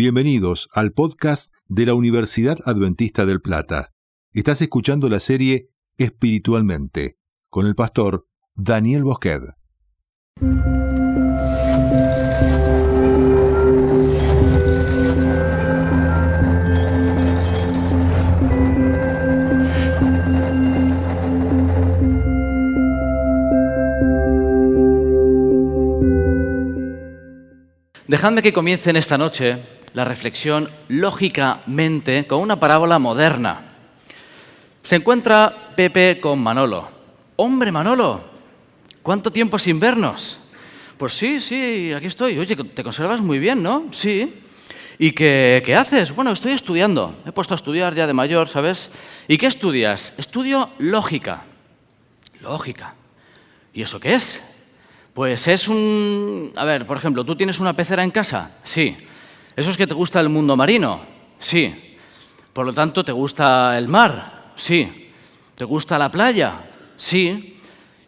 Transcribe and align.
Bienvenidos 0.00 0.68
al 0.74 0.92
podcast 0.92 1.52
de 1.66 1.84
la 1.84 1.94
Universidad 1.94 2.56
Adventista 2.64 3.26
del 3.26 3.40
Plata. 3.40 3.90
Estás 4.32 4.62
escuchando 4.62 5.08
la 5.08 5.18
serie 5.18 5.70
Espiritualmente 5.96 7.18
con 7.50 7.66
el 7.66 7.74
pastor 7.74 8.28
Daniel 8.54 9.02
Bosqued. 9.02 9.40
Dejadme 28.06 28.42
que 28.42 28.52
comience 28.52 28.90
en 28.90 28.96
esta 28.96 29.18
noche 29.18 29.77
la 29.94 30.04
reflexión 30.04 30.70
lógicamente 30.88 32.26
con 32.26 32.40
una 32.40 32.58
parábola 32.60 32.98
moderna. 32.98 33.60
Se 34.82 34.96
encuentra 34.96 35.72
Pepe 35.76 36.20
con 36.20 36.42
Manolo. 36.42 36.88
Hombre, 37.36 37.70
Manolo, 37.70 38.22
¿cuánto 39.02 39.30
tiempo 39.30 39.58
sin 39.58 39.78
vernos? 39.78 40.40
Pues 40.96 41.12
sí, 41.12 41.40
sí, 41.40 41.92
aquí 41.92 42.06
estoy. 42.06 42.38
Oye, 42.38 42.56
te 42.56 42.82
conservas 42.82 43.20
muy 43.20 43.38
bien, 43.38 43.62
¿no? 43.62 43.86
Sí. 43.92 44.34
¿Y 44.98 45.12
qué, 45.12 45.76
haces? 45.78 46.12
Bueno, 46.12 46.32
estoy 46.32 46.52
estudiando. 46.52 47.14
He 47.24 47.30
puesto 47.30 47.54
a 47.54 47.56
estudiar 47.56 47.94
ya 47.94 48.06
de 48.06 48.12
mayor, 48.12 48.48
¿sabes? 48.48 48.90
¿Y 49.28 49.38
qué 49.38 49.46
estudias? 49.46 50.12
Estudio 50.16 50.70
lógica. 50.78 51.44
Lógica. 52.40 52.94
¿Y 53.72 53.82
eso 53.82 54.00
qué 54.00 54.16
es? 54.16 54.40
Pues 55.14 55.46
es 55.46 55.68
un... 55.68 56.52
A 56.56 56.64
ver, 56.64 56.84
por 56.84 56.96
ejemplo, 56.96 57.24
¿tú 57.24 57.36
tienes 57.36 57.60
una 57.60 57.74
pecera 57.74 58.02
en 58.02 58.10
casa? 58.10 58.50
Sí. 58.64 58.96
¿Eso 59.58 59.70
es 59.70 59.76
que 59.76 59.88
te 59.88 59.94
gusta 59.94 60.20
el 60.20 60.28
mundo 60.28 60.56
marino? 60.56 61.00
Sí. 61.36 61.96
Por 62.52 62.64
lo 62.64 62.72
tanto, 62.72 63.04
¿te 63.04 63.10
gusta 63.10 63.76
el 63.76 63.88
mar? 63.88 64.52
Sí. 64.54 65.10
¿Te 65.56 65.64
gusta 65.64 65.98
la 65.98 66.12
playa? 66.12 66.70
Sí. 66.96 67.58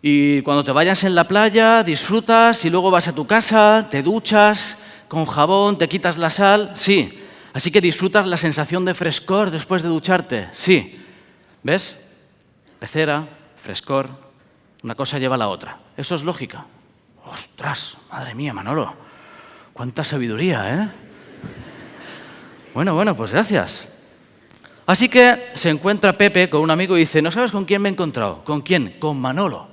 Y 0.01 0.43
cuando 0.43 0.63
te 0.63 0.71
vayas 0.71 1.03
en 1.03 1.17
la 1.17 1.27
playa, 1.27 1.83
disfrutas 1.83 2.65
y 2.65 2.71
luego 2.71 2.93
vas 2.93 3.09
a 3.09 3.17
tu 3.17 3.27
casa, 3.27 3.89
te 3.91 4.01
duchas 4.01 4.79
con 5.09 5.27
jabón, 5.27 5.77
te 5.77 5.89
quitas 5.89 6.19
la 6.19 6.31
sal? 6.31 6.71
Sí. 6.75 7.19
Así 7.53 7.73
que 7.73 7.81
disfrutas 7.81 8.29
la 8.29 8.37
sensación 8.37 8.85
de 8.85 8.95
frescor 8.95 9.51
después 9.51 9.83
de 9.83 9.89
ducharte? 9.89 10.51
Sí. 10.53 11.03
¿Ves? 11.65 11.99
Pecera, 12.79 13.27
frescor, 13.57 14.09
una 14.85 14.95
cosa 14.95 15.19
lleva 15.19 15.35
a 15.35 15.39
la 15.39 15.49
otra. 15.49 15.81
Eso 15.97 16.15
es 16.15 16.23
lógica. 16.23 16.65
Ostras, 17.27 17.99
madre 18.09 18.37
mía, 18.37 18.53
Manolo, 18.53 18.95
cuánta 19.73 20.05
sabiduría, 20.05 20.75
¿eh? 20.77 21.10
Bueno, 22.75 22.95
bueno, 22.95 23.17
pues 23.17 23.33
gracias. 23.33 23.89
Así 24.87 25.09
que 25.09 25.51
se 25.55 25.71
encuentra 25.71 26.17
Pepe 26.17 26.51
con 26.51 26.61
un 26.61 26.71
amigo 26.71 26.97
y 26.97 27.01
dice, 27.01 27.23
¿no 27.23 27.31
sabes 27.31 27.53
con 27.53 27.65
quién 27.65 27.83
me 27.83 27.89
he 27.89 27.93
encontrado? 27.93 28.43
¿Con 28.45 28.61
quién? 28.61 28.97
Con 28.99 29.21
Manolo. 29.21 29.69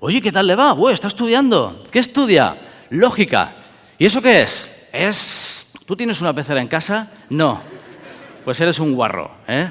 Oye, 0.00 0.20
¿qué 0.20 0.32
tal 0.32 0.46
le 0.46 0.54
va? 0.54 0.72
Uy, 0.72 0.92
está 0.92 1.08
estudiando. 1.08 1.84
¿Qué 1.90 1.98
estudia? 1.98 2.58
Lógica. 2.90 3.54
¿Y 3.98 4.06
eso 4.06 4.20
qué 4.20 4.42
es? 4.42 4.70
Es... 4.92 5.68
¿Tú 5.86 5.94
tienes 5.96 6.20
una 6.20 6.34
pecera 6.34 6.60
en 6.60 6.68
casa? 6.68 7.10
No. 7.28 7.60
Pues 8.44 8.60
eres 8.60 8.78
un 8.78 8.94
guarro, 8.94 9.30
¿eh? 9.46 9.70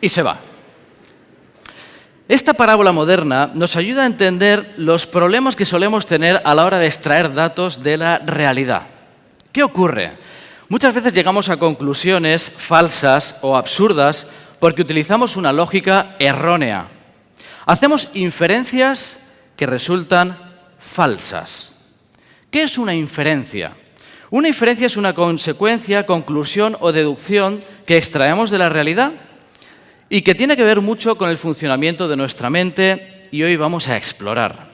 Y 0.00 0.08
se 0.08 0.22
va. 0.22 0.38
Esta 2.26 2.54
parábola 2.54 2.92
moderna 2.92 3.50
nos 3.54 3.76
ayuda 3.76 4.04
a 4.04 4.06
entender 4.06 4.74
los 4.76 5.06
problemas 5.06 5.56
que 5.56 5.66
solemos 5.66 6.06
tener 6.06 6.40
a 6.44 6.54
la 6.54 6.64
hora 6.64 6.78
de 6.78 6.86
extraer 6.86 7.34
datos 7.34 7.82
de 7.82 7.98
la 7.98 8.18
realidad. 8.18 8.82
¿Qué 9.52 9.62
ocurre? 9.62 10.12
Muchas 10.68 10.94
veces 10.94 11.12
llegamos 11.12 11.50
a 11.50 11.58
conclusiones 11.58 12.50
falsas 12.56 13.36
o 13.42 13.56
absurdas 13.56 14.26
porque 14.58 14.80
utilizamos 14.80 15.36
una 15.36 15.52
lógica 15.52 16.16
errónea. 16.18 16.88
Hacemos 17.66 18.08
inferencias 18.14 19.18
que 19.56 19.66
resultan 19.66 20.38
falsas. 20.78 21.74
¿Qué 22.50 22.62
es 22.62 22.78
una 22.78 22.94
inferencia? 22.94 23.76
Una 24.30 24.48
inferencia 24.48 24.86
es 24.86 24.96
una 24.96 25.14
consecuencia, 25.14 26.06
conclusión 26.06 26.78
o 26.80 26.92
deducción 26.92 27.62
que 27.86 27.98
extraemos 27.98 28.50
de 28.50 28.58
la 28.58 28.70
realidad 28.70 29.12
y 30.08 30.22
que 30.22 30.34
tiene 30.34 30.56
que 30.56 30.64
ver 30.64 30.80
mucho 30.80 31.16
con 31.16 31.28
el 31.28 31.36
funcionamiento 31.36 32.08
de 32.08 32.16
nuestra 32.16 32.48
mente 32.48 33.28
y 33.30 33.42
hoy 33.42 33.56
vamos 33.56 33.88
a 33.88 33.96
explorar. 33.98 34.73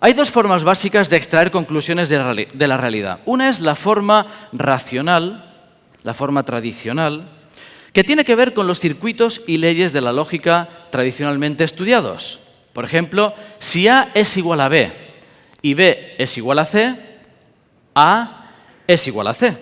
Hay 0.00 0.12
dos 0.12 0.30
formas 0.30 0.62
básicas 0.62 1.08
de 1.08 1.16
extraer 1.16 1.50
conclusiones 1.50 2.08
de 2.08 2.66
la 2.68 2.76
realidad. 2.76 3.20
Una 3.24 3.48
es 3.48 3.60
la 3.60 3.74
forma 3.74 4.26
racional, 4.52 5.44
la 6.04 6.14
forma 6.14 6.44
tradicional, 6.44 7.28
que 7.92 8.04
tiene 8.04 8.24
que 8.24 8.36
ver 8.36 8.54
con 8.54 8.68
los 8.68 8.78
circuitos 8.78 9.42
y 9.46 9.58
leyes 9.58 9.92
de 9.92 10.00
la 10.00 10.12
lógica 10.12 10.68
tradicionalmente 10.90 11.64
estudiados. 11.64 12.38
Por 12.72 12.84
ejemplo, 12.84 13.34
si 13.58 13.88
A 13.88 14.10
es 14.14 14.36
igual 14.36 14.60
a 14.60 14.68
B 14.68 14.92
y 15.62 15.74
B 15.74 16.14
es 16.16 16.38
igual 16.38 16.60
a 16.60 16.64
C, 16.64 16.94
A 17.94 18.52
es 18.86 19.06
igual 19.08 19.26
a 19.26 19.34
C. 19.34 19.56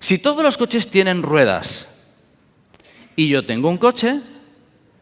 Si 0.00 0.18
todos 0.18 0.42
los 0.42 0.56
coches 0.56 0.88
tienen 0.88 1.22
ruedas 1.22 2.02
y 3.14 3.28
yo 3.28 3.46
tengo 3.46 3.68
un 3.68 3.78
coche, 3.78 4.20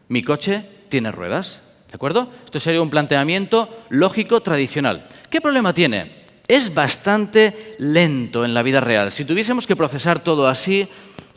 mi 0.09 0.21
coche 0.21 0.63
tiene 0.89 1.11
ruedas. 1.11 1.61
¿De 1.93 1.97
acuerdo? 1.97 2.27
Esto 2.43 2.59
sería 2.59 2.81
un 2.81 2.89
planteamiento 2.89 3.69
lógico 3.89 4.41
tradicional. 4.41 5.07
¿Qué 5.29 5.39
problema 5.39 5.75
tiene? 5.75 6.23
Es 6.47 6.73
bastante 6.73 7.75
lento 7.77 8.43
en 8.43 8.55
la 8.55 8.63
vida 8.63 8.81
real. 8.81 9.11
Si 9.11 9.25
tuviésemos 9.25 9.67
que 9.67 9.75
procesar 9.75 10.17
todo 10.23 10.47
así, 10.47 10.87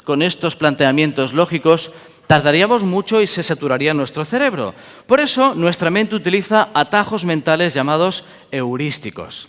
con 0.04 0.22
estos 0.22 0.56
planteamientos 0.56 1.34
lógicos, 1.34 1.92
tardaríamos 2.26 2.84
mucho 2.84 3.20
y 3.20 3.26
se 3.26 3.42
saturaría 3.42 3.92
nuestro 3.92 4.24
cerebro. 4.24 4.74
Por 5.06 5.20
eso, 5.20 5.54
nuestra 5.54 5.90
mente 5.90 6.16
utiliza 6.16 6.70
atajos 6.72 7.26
mentales 7.26 7.74
llamados 7.74 8.24
heurísticos. 8.50 9.48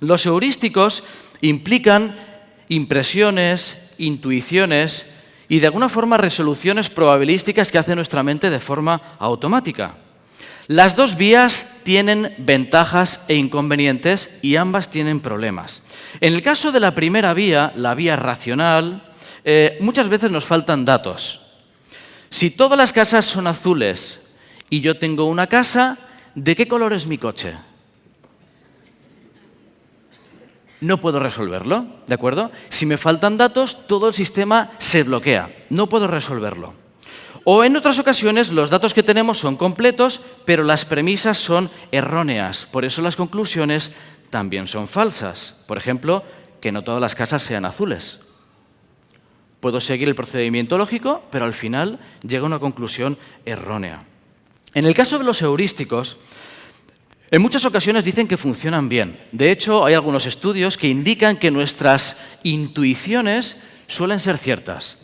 Los 0.00 0.24
heurísticos 0.24 1.04
implican 1.42 2.16
impresiones, 2.70 3.76
intuiciones 3.98 5.04
y 5.50 5.58
de 5.58 5.66
alguna 5.66 5.90
forma 5.90 6.16
resoluciones 6.16 6.88
probabilísticas 6.88 7.70
que 7.70 7.76
hace 7.76 7.94
nuestra 7.94 8.22
mente 8.22 8.48
de 8.48 8.60
forma 8.60 8.98
automática. 9.18 9.96
Las 10.72 10.96
dos 10.96 11.16
vías 11.18 11.66
tienen 11.82 12.34
ventajas 12.38 13.20
e 13.28 13.36
inconvenientes 13.36 14.30
y 14.40 14.56
ambas 14.56 14.88
tienen 14.88 15.20
problemas. 15.20 15.82
En 16.18 16.32
el 16.32 16.40
caso 16.40 16.72
de 16.72 16.80
la 16.80 16.94
primera 16.94 17.34
vía, 17.34 17.74
la 17.76 17.94
vía 17.94 18.16
racional, 18.16 19.12
eh, 19.44 19.76
muchas 19.82 20.08
veces 20.08 20.30
nos 20.30 20.46
faltan 20.46 20.86
datos. 20.86 21.42
Si 22.30 22.48
todas 22.48 22.78
las 22.78 22.94
casas 22.94 23.26
son 23.26 23.48
azules 23.48 24.22
y 24.70 24.80
yo 24.80 24.98
tengo 24.98 25.26
una 25.26 25.46
casa, 25.46 25.98
¿de 26.34 26.56
qué 26.56 26.66
color 26.66 26.94
es 26.94 27.06
mi 27.06 27.18
coche? 27.18 27.52
no 30.80 30.98
puedo 31.02 31.20
resolverlo, 31.20 31.84
¿de 32.06 32.14
acuerdo? 32.14 32.50
Si 32.70 32.86
me 32.86 32.96
faltan 32.96 33.36
datos, 33.36 33.86
todo 33.86 34.08
el 34.08 34.14
sistema 34.14 34.70
se 34.78 35.02
bloquea, 35.02 35.54
no 35.68 35.88
puedo 35.90 36.08
resolverlo. 36.08 36.72
O 37.44 37.64
en 37.64 37.76
otras 37.76 37.98
ocasiones 37.98 38.50
los 38.50 38.70
datos 38.70 38.94
que 38.94 39.02
tenemos 39.02 39.38
son 39.38 39.56
completos, 39.56 40.20
pero 40.44 40.62
las 40.62 40.84
premisas 40.84 41.38
son 41.38 41.70
erróneas, 41.90 42.66
por 42.70 42.84
eso 42.84 43.02
las 43.02 43.16
conclusiones 43.16 43.92
también 44.30 44.66
son 44.66 44.88
falsas. 44.88 45.56
Por 45.66 45.76
ejemplo, 45.76 46.24
que 46.60 46.72
no 46.72 46.82
todas 46.82 47.00
las 47.00 47.14
casas 47.14 47.42
sean 47.42 47.64
azules. 47.64 48.20
Puedo 49.60 49.80
seguir 49.80 50.08
el 50.08 50.14
procedimiento 50.14 50.78
lógico, 50.78 51.22
pero 51.30 51.44
al 51.44 51.54
final 51.54 52.00
llega 52.26 52.44
a 52.44 52.46
una 52.46 52.58
conclusión 52.58 53.18
errónea. 53.44 54.04
En 54.74 54.86
el 54.86 54.94
caso 54.94 55.18
de 55.18 55.24
los 55.24 55.42
heurísticos, 55.42 56.16
en 57.30 57.42
muchas 57.42 57.64
ocasiones 57.64 58.04
dicen 58.04 58.28
que 58.28 58.36
funcionan 58.36 58.88
bien. 58.88 59.18
De 59.32 59.50
hecho, 59.50 59.84
hay 59.84 59.94
algunos 59.94 60.26
estudios 60.26 60.76
que 60.76 60.88
indican 60.88 61.36
que 61.36 61.50
nuestras 61.50 62.16
intuiciones 62.42 63.56
suelen 63.86 64.20
ser 64.20 64.38
ciertas. 64.38 64.98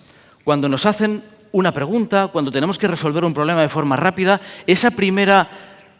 Cuando 0.44 0.68
nos 0.68 0.86
hacen 0.86 1.22
una 1.52 1.72
pregunta, 1.72 2.28
cuando 2.28 2.50
tenemos 2.50 2.78
que 2.78 2.88
resolver 2.88 3.24
un 3.24 3.34
problema 3.34 3.62
de 3.62 3.68
forma 3.68 3.96
rápida, 3.96 4.40
esa 4.66 4.90
primera 4.90 5.48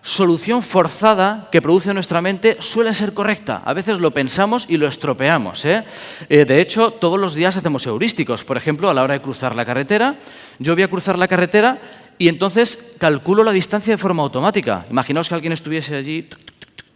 solución 0.02 0.62
forzada 0.62 1.48
que 1.50 1.60
produce 1.60 1.92
nuestra 1.92 2.22
mente 2.22 2.56
suele 2.60 2.94
ser 2.94 3.12
correcta. 3.12 3.62
A 3.64 3.74
veces 3.74 3.98
lo 3.98 4.10
pensamos 4.10 4.66
y 4.68 4.76
lo 4.76 4.86
estropeamos. 4.86 5.64
¿eh? 5.64 5.84
Eh, 6.28 6.44
de 6.44 6.60
hecho, 6.60 6.92
todos 6.92 7.18
los 7.18 7.34
días 7.34 7.56
hacemos 7.56 7.86
heurísticos. 7.86 8.44
Por 8.44 8.56
ejemplo, 8.56 8.88
a 8.88 8.94
la 8.94 9.02
hora 9.02 9.14
de 9.14 9.20
cruzar 9.20 9.54
la 9.54 9.64
carretera, 9.64 10.16
yo 10.58 10.74
voy 10.74 10.82
a 10.82 10.88
cruzar 10.88 11.18
la 11.18 11.28
carretera 11.28 11.78
y 12.16 12.28
entonces 12.28 12.78
calculo 12.98 13.44
la 13.44 13.52
distancia 13.52 13.92
de 13.92 13.98
forma 13.98 14.22
automática. 14.22 14.86
Imaginaos 14.90 15.28
que 15.28 15.34
alguien 15.34 15.52
estuviese 15.52 15.96
allí 15.96 16.28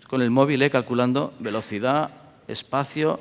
con 0.09 0.23
el 0.23 0.31
móvil 0.31 0.63
eh, 0.63 0.71
calculando 0.71 1.35
velocidad, 1.39 2.11
espacio. 2.49 3.21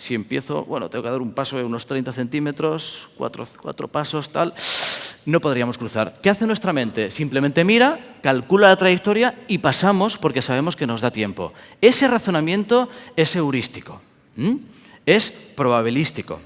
Si 0.00 0.14
empiezo, 0.14 0.64
bueno, 0.64 0.88
tengo 0.88 1.02
que 1.02 1.10
dar 1.10 1.20
un 1.20 1.32
paso 1.32 1.58
de 1.58 1.62
unos 1.62 1.84
30 1.84 2.10
centímetros, 2.14 3.10
cuatro, 3.18 3.86
pasos, 3.86 4.30
tal, 4.30 4.54
no 5.26 5.40
podríamos 5.40 5.76
cruzar. 5.76 6.14
¿Qué 6.22 6.30
hace 6.30 6.46
nuestra 6.46 6.72
mente? 6.72 7.10
Simplemente 7.10 7.64
mira, 7.64 8.16
calcula 8.22 8.68
la 8.68 8.78
trayectoria 8.78 9.44
y 9.46 9.58
pasamos 9.58 10.16
porque 10.16 10.40
sabemos 10.40 10.74
que 10.74 10.86
nos 10.86 11.02
da 11.02 11.10
tiempo. 11.10 11.52
Ese 11.82 12.08
razonamiento 12.08 12.88
es 13.14 13.36
heurístico. 13.36 14.00
es 15.04 15.30
probabilístico. 15.30 16.40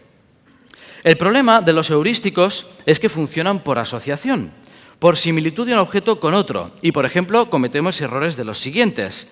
El 1.04 1.16
problema 1.16 1.60
de 1.60 1.74
los 1.74 1.90
heurísticos 1.90 2.66
es 2.86 2.98
que 2.98 3.08
funcionan 3.08 3.60
por 3.60 3.78
asociación, 3.78 4.50
por 4.98 5.16
similitud 5.16 5.64
de 5.64 5.74
un 5.74 5.78
objeto 5.78 6.18
con 6.18 6.34
otro. 6.34 6.72
Y, 6.82 6.90
por 6.90 7.06
ejemplo, 7.06 7.48
cometemos 7.50 8.00
errores 8.00 8.36
de 8.36 8.46
los 8.46 8.58
siguientes. 8.58 9.28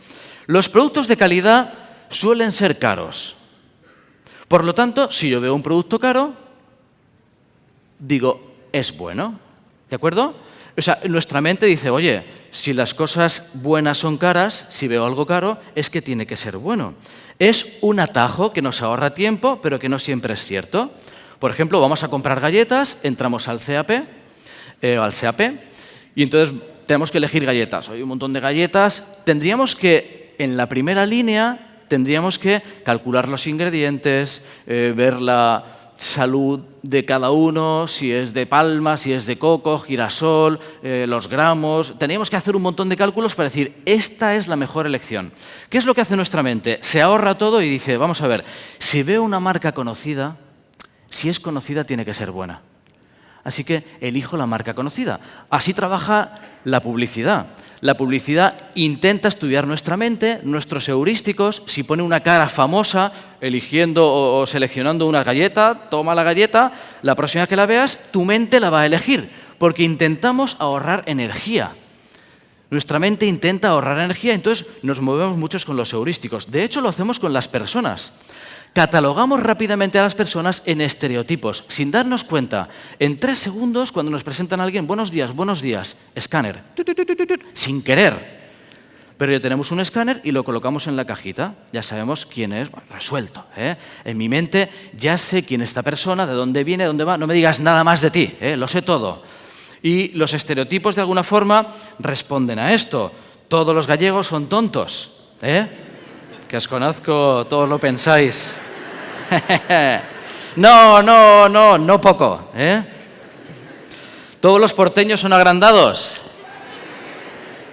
Los 0.46 0.68
productos 0.68 1.08
de 1.08 1.16
calidad 1.16 1.74
suelen 2.08 2.52
ser 2.52 2.78
caros. 2.78 3.34
Por 4.52 4.64
lo 4.64 4.74
tanto, 4.74 5.10
si 5.10 5.30
yo 5.30 5.40
veo 5.40 5.54
un 5.54 5.62
producto 5.62 5.98
caro, 5.98 6.34
digo, 7.98 8.52
es 8.70 8.94
bueno. 8.94 9.40
¿De 9.88 9.96
acuerdo? 9.96 10.34
O 10.76 10.82
sea, 10.82 11.00
nuestra 11.08 11.40
mente 11.40 11.64
dice, 11.64 11.88
oye, 11.88 12.22
si 12.50 12.74
las 12.74 12.92
cosas 12.92 13.48
buenas 13.54 13.96
son 13.96 14.18
caras, 14.18 14.66
si 14.68 14.88
veo 14.88 15.06
algo 15.06 15.24
caro, 15.24 15.56
es 15.74 15.88
que 15.88 16.02
tiene 16.02 16.26
que 16.26 16.36
ser 16.36 16.58
bueno. 16.58 16.92
Es 17.38 17.78
un 17.80 17.98
atajo 17.98 18.52
que 18.52 18.60
nos 18.60 18.82
ahorra 18.82 19.14
tiempo, 19.14 19.58
pero 19.62 19.78
que 19.78 19.88
no 19.88 19.98
siempre 19.98 20.34
es 20.34 20.44
cierto. 20.44 20.90
Por 21.38 21.50
ejemplo, 21.50 21.80
vamos 21.80 22.02
a 22.02 22.08
comprar 22.08 22.38
galletas, 22.38 22.98
entramos 23.02 23.48
al 23.48 23.58
CAP, 23.58 23.90
eh, 24.82 24.98
al 24.98 25.14
CAP, 25.14 25.40
y 26.14 26.24
entonces 26.24 26.54
tenemos 26.84 27.10
que 27.10 27.16
elegir 27.16 27.46
galletas. 27.46 27.88
Hay 27.88 28.02
un 28.02 28.08
montón 28.10 28.34
de 28.34 28.40
galletas. 28.40 29.02
Tendríamos 29.24 29.74
que, 29.74 30.34
en 30.36 30.58
la 30.58 30.68
primera 30.68 31.06
línea, 31.06 31.71
tendríamos 31.92 32.38
que 32.38 32.62
calcular 32.86 33.28
los 33.28 33.46
ingredientes, 33.46 34.40
eh, 34.66 34.94
ver 34.96 35.20
la 35.20 35.92
salud 35.98 36.60
de 36.80 37.04
cada 37.04 37.30
uno, 37.32 37.86
si 37.86 38.10
es 38.10 38.32
de 38.32 38.46
palma, 38.46 38.96
si 38.96 39.12
es 39.12 39.26
de 39.26 39.36
coco, 39.36 39.78
girasol, 39.78 40.58
eh, 40.82 41.04
los 41.06 41.28
gramos. 41.28 41.92
Teníamos 41.98 42.30
que 42.30 42.36
hacer 42.36 42.56
un 42.56 42.62
montón 42.62 42.88
de 42.88 42.96
cálculos 42.96 43.34
para 43.34 43.50
decir, 43.50 43.82
esta 43.84 44.34
es 44.36 44.48
la 44.48 44.56
mejor 44.56 44.86
elección. 44.86 45.34
¿Qué 45.68 45.76
es 45.76 45.84
lo 45.84 45.94
que 45.94 46.00
hace 46.00 46.16
nuestra 46.16 46.42
mente? 46.42 46.78
Se 46.80 47.02
ahorra 47.02 47.36
todo 47.36 47.60
y 47.60 47.68
dice, 47.68 47.98
vamos 47.98 48.22
a 48.22 48.26
ver, 48.26 48.42
si 48.78 49.02
veo 49.02 49.22
una 49.22 49.38
marca 49.38 49.72
conocida, 49.72 50.38
si 51.10 51.28
es 51.28 51.40
conocida, 51.40 51.84
tiene 51.84 52.06
que 52.06 52.14
ser 52.14 52.30
buena. 52.30 52.62
Así 53.44 53.64
que 53.64 53.84
elijo 54.00 54.38
la 54.38 54.46
marca 54.46 54.72
conocida. 54.72 55.20
Así 55.50 55.74
trabaja 55.74 56.36
la 56.64 56.80
publicidad. 56.80 57.48
La 57.82 57.96
publicidad 57.96 58.70
intenta 58.76 59.26
estudiar 59.26 59.66
nuestra 59.66 59.96
mente, 59.96 60.38
nuestros 60.44 60.88
heurísticos. 60.88 61.64
Si 61.66 61.82
pone 61.82 62.04
una 62.04 62.20
cara 62.20 62.48
famosa, 62.48 63.12
eligiendo 63.40 64.06
o 64.06 64.46
seleccionando 64.46 65.08
una 65.08 65.24
galleta, 65.24 65.88
toma 65.90 66.14
la 66.14 66.22
galleta, 66.22 66.72
la 67.02 67.16
próxima 67.16 67.48
que 67.48 67.56
la 67.56 67.66
veas, 67.66 67.98
tu 68.12 68.24
mente 68.24 68.60
la 68.60 68.70
va 68.70 68.82
a 68.82 68.86
elegir, 68.86 69.30
porque 69.58 69.82
intentamos 69.82 70.54
ahorrar 70.60 71.02
energía. 71.06 71.74
Nuestra 72.70 73.00
mente 73.00 73.26
intenta 73.26 73.70
ahorrar 73.70 73.98
energía, 73.98 74.32
entonces 74.32 74.64
nos 74.84 75.00
movemos 75.00 75.36
muchos 75.36 75.64
con 75.64 75.76
los 75.76 75.92
heurísticos. 75.92 76.52
De 76.52 76.62
hecho, 76.62 76.82
lo 76.82 76.88
hacemos 76.88 77.18
con 77.18 77.32
las 77.32 77.48
personas. 77.48 78.12
Catalogamos 78.72 79.42
rápidamente 79.42 79.98
a 79.98 80.02
las 80.02 80.14
personas 80.14 80.62
en 80.64 80.80
estereotipos, 80.80 81.64
sin 81.68 81.90
darnos 81.90 82.24
cuenta. 82.24 82.70
En 82.98 83.20
tres 83.20 83.38
segundos, 83.38 83.92
cuando 83.92 84.10
nos 84.10 84.24
presentan 84.24 84.60
a 84.60 84.64
alguien, 84.64 84.86
buenos 84.86 85.10
días, 85.10 85.34
buenos 85.34 85.60
días, 85.60 85.96
escáner, 86.14 86.62
sin 87.52 87.82
querer. 87.82 88.40
Pero 89.18 89.30
ya 89.30 89.40
tenemos 89.40 89.70
un 89.72 89.80
escáner 89.80 90.22
y 90.24 90.32
lo 90.32 90.42
colocamos 90.42 90.86
en 90.86 90.96
la 90.96 91.04
cajita. 91.04 91.54
Ya 91.70 91.82
sabemos 91.82 92.24
quién 92.24 92.54
es, 92.54 92.70
resuelto. 92.90 93.44
¿eh? 93.56 93.76
En 94.04 94.16
mi 94.16 94.30
mente 94.30 94.70
ya 94.96 95.18
sé 95.18 95.44
quién 95.44 95.60
es 95.60 95.68
esta 95.68 95.82
persona, 95.82 96.26
de 96.26 96.32
dónde 96.32 96.64
viene, 96.64 96.86
dónde 96.86 97.04
va. 97.04 97.18
No 97.18 97.26
me 97.26 97.34
digas 97.34 97.60
nada 97.60 97.84
más 97.84 98.00
de 98.00 98.10
ti, 98.10 98.36
¿eh? 98.40 98.56
lo 98.56 98.66
sé 98.66 98.80
todo. 98.80 99.22
Y 99.82 100.08
los 100.14 100.32
estereotipos, 100.32 100.94
de 100.94 101.02
alguna 101.02 101.22
forma, 101.22 101.68
responden 101.98 102.58
a 102.58 102.72
esto. 102.72 103.12
Todos 103.48 103.74
los 103.74 103.86
gallegos 103.86 104.28
son 104.28 104.46
tontos. 104.46 105.12
¿eh? 105.42 105.68
Que 106.52 106.58
os 106.58 106.68
conozco, 106.68 107.46
todos 107.48 107.66
lo 107.66 107.78
pensáis. 107.78 108.60
no, 110.56 111.02
no, 111.02 111.48
no, 111.48 111.78
no 111.78 111.98
poco. 111.98 112.50
¿eh? 112.54 112.84
Todos 114.38 114.60
los 114.60 114.74
porteños 114.74 115.18
son 115.18 115.32
agrandados. 115.32 116.20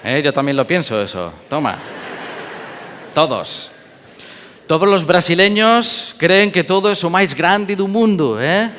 ¿Eh? 0.01 0.21
Yo 0.23 0.31
también 0.31 0.55
lo 0.55 0.65
pienso 0.65 1.01
eso. 1.01 1.33
Toma. 1.49 1.75
Todos. 3.13 3.69
Todos 4.65 4.87
los 4.87 5.05
brasileños 5.05 6.15
creen 6.17 6.49
que 6.49 6.63
todo 6.63 6.89
es 6.89 7.03
lo 7.03 7.09
más 7.09 7.35
grande 7.35 7.75
del 7.75 7.89
mundo. 7.89 8.37
¿eh? 8.41 8.71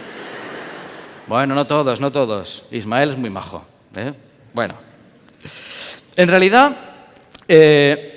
Bueno, 1.27 1.55
no 1.55 1.67
todos, 1.67 2.01
no 2.01 2.11
todos. 2.11 2.65
Ismael 2.71 3.11
es 3.11 3.19
muy 3.19 3.29
majo. 3.29 3.67
¿eh? 3.95 4.15
Bueno. 4.55 4.77
En 6.17 6.27
realidad, 6.27 6.75
eh, 7.47 8.10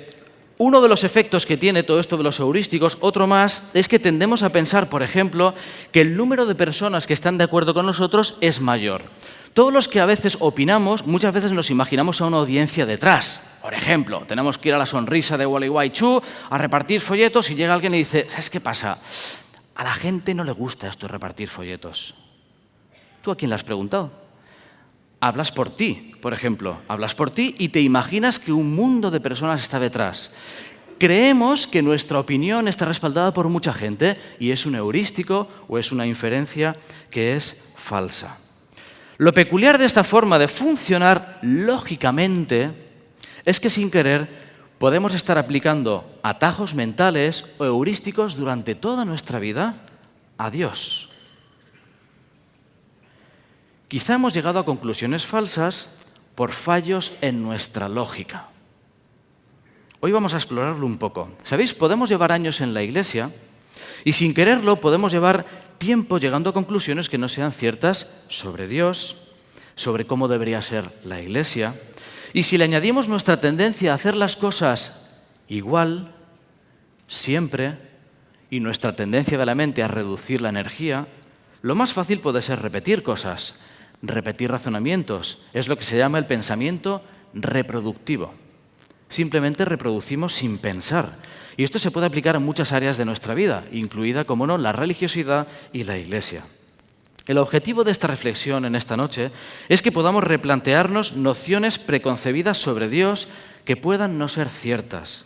uno 0.58 0.80
de 0.80 0.88
los 0.88 1.02
efectos 1.02 1.46
que 1.46 1.56
tiene 1.56 1.82
todo 1.82 1.98
esto 1.98 2.16
de 2.16 2.22
los 2.22 2.38
heurísticos, 2.38 2.96
otro 3.00 3.26
más, 3.26 3.64
es 3.74 3.88
que 3.88 3.98
tendemos 3.98 4.42
a 4.42 4.50
pensar, 4.50 4.88
por 4.88 5.02
ejemplo, 5.02 5.54
que 5.90 6.00
el 6.00 6.16
número 6.16 6.46
de 6.46 6.54
personas 6.54 7.06
que 7.06 7.12
están 7.12 7.38
de 7.38 7.44
acuerdo 7.44 7.74
con 7.74 7.86
nosotros 7.86 8.36
es 8.40 8.60
mayor. 8.60 9.02
Todos 9.52 9.72
los 9.72 9.88
que 9.88 10.00
a 10.00 10.06
veces 10.06 10.36
opinamos, 10.40 11.06
muchas 11.06 11.34
veces 11.34 11.52
nos 11.52 11.70
imaginamos 11.70 12.20
a 12.20 12.26
una 12.26 12.38
audiencia 12.38 12.86
detrás. 12.86 13.40
Por 13.62 13.74
ejemplo, 13.74 14.24
tenemos 14.26 14.58
que 14.58 14.68
ir 14.68 14.74
a 14.74 14.78
la 14.78 14.86
sonrisa 14.86 15.36
de 15.36 15.46
Wally 15.46 15.68
White 15.68 15.96
Chu 15.96 16.22
a 16.50 16.58
repartir 16.58 17.00
folletos 17.00 17.50
y 17.50 17.54
llega 17.54 17.74
alguien 17.74 17.94
y 17.94 17.98
dice, 17.98 18.26
¿sabes 18.28 18.50
qué 18.50 18.60
pasa? 18.60 18.98
A 19.76 19.84
la 19.84 19.94
gente 19.94 20.34
no 20.34 20.44
le 20.44 20.52
gusta 20.52 20.88
esto 20.88 21.06
de 21.06 21.12
repartir 21.12 21.48
folletos. 21.48 22.14
¿Tú 23.22 23.30
a 23.30 23.36
quién 23.36 23.48
le 23.48 23.54
has 23.54 23.64
preguntado? 23.64 24.23
Hablas 25.24 25.50
por 25.50 25.70
ti, 25.70 26.12
por 26.20 26.34
ejemplo, 26.34 26.76
hablas 26.86 27.14
por 27.14 27.30
ti 27.30 27.54
y 27.58 27.70
te 27.70 27.80
imaginas 27.80 28.38
que 28.38 28.52
un 28.52 28.76
mundo 28.76 29.10
de 29.10 29.20
personas 29.20 29.62
está 29.62 29.80
detrás. 29.80 30.30
Creemos 30.98 31.66
que 31.66 31.80
nuestra 31.80 32.18
opinión 32.18 32.68
está 32.68 32.84
respaldada 32.84 33.32
por 33.32 33.48
mucha 33.48 33.72
gente 33.72 34.18
y 34.38 34.50
es 34.50 34.66
un 34.66 34.74
heurístico 34.74 35.48
o 35.66 35.78
es 35.78 35.92
una 35.92 36.06
inferencia 36.06 36.76
que 37.10 37.36
es 37.36 37.56
falsa. 37.74 38.36
Lo 39.16 39.32
peculiar 39.32 39.78
de 39.78 39.86
esta 39.86 40.04
forma 40.04 40.38
de 40.38 40.46
funcionar 40.46 41.38
lógicamente 41.40 42.72
es 43.46 43.60
que 43.60 43.70
sin 43.70 43.90
querer 43.90 44.28
podemos 44.76 45.14
estar 45.14 45.38
aplicando 45.38 46.18
atajos 46.22 46.74
mentales 46.74 47.46
o 47.56 47.64
heurísticos 47.64 48.36
durante 48.36 48.74
toda 48.74 49.06
nuestra 49.06 49.38
vida 49.38 49.86
a 50.36 50.50
Dios. 50.50 51.08
Quizá 53.88 54.14
hemos 54.14 54.34
llegado 54.34 54.58
a 54.58 54.64
conclusiones 54.64 55.26
falsas 55.26 55.90
por 56.34 56.52
fallos 56.52 57.12
en 57.20 57.42
nuestra 57.42 57.88
lógica. 57.88 58.48
Hoy 60.00 60.12
vamos 60.12 60.34
a 60.34 60.36
explorarlo 60.36 60.86
un 60.86 60.98
poco. 60.98 61.30
Sabéis, 61.42 61.74
podemos 61.74 62.08
llevar 62.08 62.32
años 62.32 62.60
en 62.60 62.74
la 62.74 62.82
iglesia 62.82 63.30
y 64.04 64.12
sin 64.12 64.34
quererlo 64.34 64.80
podemos 64.80 65.12
llevar 65.12 65.46
tiempo 65.78 66.18
llegando 66.18 66.50
a 66.50 66.54
conclusiones 66.54 67.08
que 67.08 67.18
no 67.18 67.28
sean 67.28 67.52
ciertas 67.52 68.08
sobre 68.28 68.68
Dios, 68.68 69.16
sobre 69.76 70.06
cómo 70.06 70.28
debería 70.28 70.60
ser 70.62 70.90
la 71.04 71.20
iglesia. 71.20 71.74
Y 72.32 72.42
si 72.42 72.58
le 72.58 72.64
añadimos 72.64 73.08
nuestra 73.08 73.40
tendencia 73.40 73.92
a 73.92 73.94
hacer 73.94 74.16
las 74.16 74.36
cosas 74.36 75.10
igual, 75.48 76.14
siempre, 77.06 77.78
y 78.50 78.60
nuestra 78.60 78.94
tendencia 78.94 79.38
de 79.38 79.46
la 79.46 79.54
mente 79.54 79.82
a 79.82 79.88
reducir 79.88 80.40
la 80.40 80.48
energía, 80.48 81.06
lo 81.62 81.74
más 81.74 81.92
fácil 81.92 82.20
puede 82.20 82.42
ser 82.42 82.60
repetir 82.60 83.02
cosas, 83.02 83.54
repetir 84.06 84.50
razonamientos. 84.50 85.38
Es 85.52 85.68
lo 85.68 85.76
que 85.76 85.84
se 85.84 85.98
llama 85.98 86.18
el 86.18 86.26
pensamiento 86.26 87.02
reproductivo. 87.32 88.34
Simplemente 89.08 89.64
reproducimos 89.64 90.34
sin 90.34 90.58
pensar. 90.58 91.18
Y 91.56 91.64
esto 91.64 91.78
se 91.78 91.90
puede 91.90 92.06
aplicar 92.06 92.36
a 92.36 92.40
muchas 92.40 92.72
áreas 92.72 92.96
de 92.96 93.04
nuestra 93.04 93.34
vida, 93.34 93.64
incluida, 93.70 94.24
como 94.24 94.46
no, 94.46 94.58
la 94.58 94.72
religiosidad 94.72 95.46
y 95.72 95.84
la 95.84 95.98
iglesia. 95.98 96.44
El 97.26 97.38
objetivo 97.38 97.84
de 97.84 97.92
esta 97.92 98.06
reflexión 98.06 98.64
en 98.64 98.74
esta 98.74 98.96
noche 98.96 99.30
es 99.68 99.80
que 99.80 99.92
podamos 99.92 100.24
replantearnos 100.24 101.16
nociones 101.16 101.78
preconcebidas 101.78 102.58
sobre 102.58 102.88
Dios 102.88 103.28
que 103.64 103.76
puedan 103.76 104.18
no 104.18 104.28
ser 104.28 104.48
ciertas. 104.48 105.24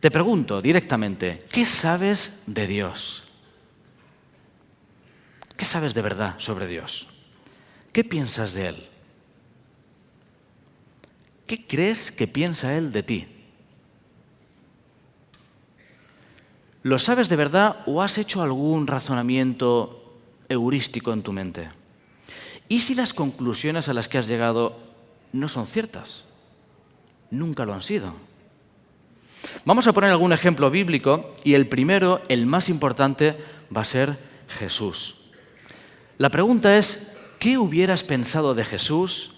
Te 0.00 0.10
pregunto 0.10 0.60
directamente, 0.60 1.42
¿qué 1.50 1.64
sabes 1.64 2.34
de 2.46 2.66
Dios? 2.66 3.24
¿Qué 5.56 5.64
sabes 5.64 5.94
de 5.94 6.02
verdad 6.02 6.34
sobre 6.38 6.66
Dios? 6.66 7.08
¿Qué 7.94 8.02
piensas 8.02 8.54
de 8.54 8.66
Él? 8.66 8.88
¿Qué 11.46 11.64
crees 11.64 12.10
que 12.10 12.26
piensa 12.26 12.76
Él 12.76 12.90
de 12.90 13.04
ti? 13.04 13.28
¿Lo 16.82 16.98
sabes 16.98 17.28
de 17.28 17.36
verdad 17.36 17.84
o 17.86 18.02
has 18.02 18.18
hecho 18.18 18.42
algún 18.42 18.88
razonamiento 18.88 20.18
heurístico 20.48 21.12
en 21.12 21.22
tu 21.22 21.32
mente? 21.32 21.70
¿Y 22.68 22.80
si 22.80 22.96
las 22.96 23.14
conclusiones 23.14 23.88
a 23.88 23.94
las 23.94 24.08
que 24.08 24.18
has 24.18 24.26
llegado 24.26 24.76
no 25.32 25.48
son 25.48 25.68
ciertas? 25.68 26.24
Nunca 27.30 27.64
lo 27.64 27.74
han 27.74 27.82
sido. 27.82 28.12
Vamos 29.64 29.86
a 29.86 29.92
poner 29.92 30.10
algún 30.10 30.32
ejemplo 30.32 30.68
bíblico 30.68 31.36
y 31.44 31.54
el 31.54 31.68
primero, 31.68 32.22
el 32.28 32.44
más 32.46 32.68
importante, 32.68 33.36
va 33.74 33.82
a 33.82 33.84
ser 33.84 34.18
Jesús. 34.48 35.14
La 36.18 36.30
pregunta 36.30 36.76
es, 36.76 37.13
¿Qué 37.44 37.58
hubieras 37.58 38.04
pensado 38.04 38.54
de 38.54 38.64
Jesús 38.64 39.32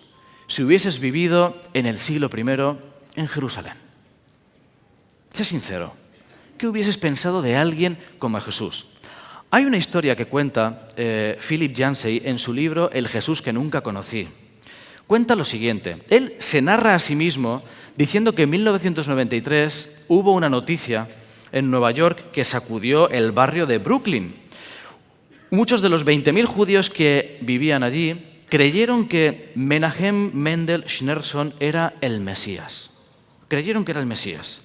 si 0.47 0.63
hubieses 0.63 1.01
vivido 1.01 1.61
en 1.75 1.87
el 1.87 1.99
siglo 1.99 2.31
I 2.33 3.21
en 3.21 3.27
Jerusalén? 3.27 3.73
Sé 5.33 5.45
sincero. 5.45 5.93
qué 6.57 6.69
hubieses 6.69 6.99
pensado 6.99 7.43
de 7.43 7.57
alguien 7.57 7.99
como 8.21 8.41
Jesús? 8.41 8.87
Hay 9.51 9.65
una 9.65 9.77
historia 9.77 10.15
que 10.15 10.27
cuenta 10.27 10.87
eh, 10.97 11.37
Philip 11.49 11.75
Yancey 11.75 12.23
en 12.25 12.39
su 12.39 12.53
libro 12.53 12.93
El 12.93 13.09
Jesús 13.09 13.43
que 13.43 13.53
nunca 13.53 13.81
conocí. 13.81 14.29
Cuenta 15.09 15.35
lo 15.35 15.45
siguiente. 15.45 15.99
Él 16.09 16.37
se 16.39 16.63
narra 16.63 16.95
a 16.95 17.01
sí 17.01 17.17
mismo 17.17 17.65
diciendo 17.97 18.37
que 18.37 18.43
en 18.43 18.51
1993 18.51 20.05
hubo 20.07 20.33
una 20.33 20.49
noticia 20.49 21.09
en 21.51 21.73
Nueva 21.73 21.91
York 21.91 22.31
que 22.31 22.45
sacudió 22.45 23.11
el 23.11 23.33
barrio 23.33 23.67
de 23.67 23.79
Brooklyn. 23.79 24.46
Muchos 25.57 25.81
de 25.81 25.89
los 25.89 26.05
20.000 26.05 26.45
judíos 26.45 26.91
que 26.91 27.39
vivían 27.41 27.83
allí 27.83 28.27
creyeron 28.51 29.09
que 29.09 29.53
Menahem 29.55 30.31
Mendel 30.35 30.85
Schneerson 30.87 31.55
era 31.61 31.95
el 32.03 32.21
Mesías. 32.21 32.91
Creyeron 33.49 33.83
que 33.83 33.93
era 33.93 34.03
el 34.03 34.07
Mesías. 34.07 34.61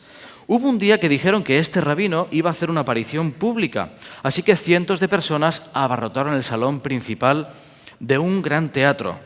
Hubo 0.47 0.67
un 0.67 0.79
día 0.79 0.99
que 0.99 1.07
dijeron 1.07 1.43
que 1.43 1.59
este 1.59 1.79
rabino 1.79 2.27
iba 2.29 2.49
a 2.49 2.51
hacer 2.51 2.69
una 2.69 2.81
aparición 2.81 3.31
pública, 3.31 3.93
así 4.21 4.43
que 4.43 4.57
cientos 4.57 4.99
de 4.99 5.07
personas 5.07 5.61
abarrotaron 5.71 6.33
el 6.33 6.43
salón 6.43 6.81
principal 6.81 7.53
de 8.01 8.17
un 8.17 8.41
gran 8.41 8.69
teatro. 8.73 9.17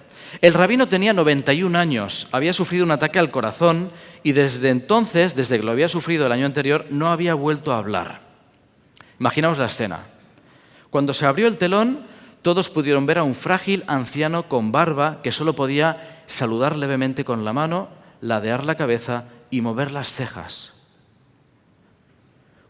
El 0.42 0.54
rabino 0.54 0.88
tenía 0.88 1.14
91 1.14 1.80
años, 1.80 2.28
había 2.32 2.54
sufrido 2.54 2.86
un 2.86 2.92
ataque 2.92 3.18
al 3.18 3.32
corazón 3.32 3.90
y 4.22 4.34
desde 4.34 4.70
entonces, 4.70 5.36
desde 5.36 5.58
que 5.58 5.66
lo 5.66 5.72
había 5.72 5.90
sufrido 5.90 6.28
el 6.28 6.32
año 6.32 6.46
anterior, 6.46 6.86
no 6.92 7.12
había 7.12 7.34
vuelto 7.34 7.74
a 7.74 7.80
hablar. 7.80 8.22
Imaginaos 9.20 9.58
la 9.58 9.66
escena. 9.66 10.15
Cuando 10.96 11.14
se 11.14 11.26
abrió 11.26 11.48
el 11.48 11.58
telón, 11.58 12.00
todos 12.42 12.70
pudieron 12.70 13.06
ver 13.06 13.18
a 13.18 13.24
un 13.24 13.36
frágil 13.36 13.84
anciano 13.86 14.48
con 14.48 14.72
barba 14.72 15.20
que 15.22 15.34
solo 15.34 15.54
podía 15.54 16.22
saludar 16.26 16.78
levemente 16.78 17.26
con 17.26 17.44
la 17.44 17.52
mano, 17.52 17.90
ladear 18.22 18.64
la 18.64 18.76
cabeza 18.76 19.26
y 19.52 19.60
mover 19.60 19.92
las 19.92 20.10
cejas 20.14 20.72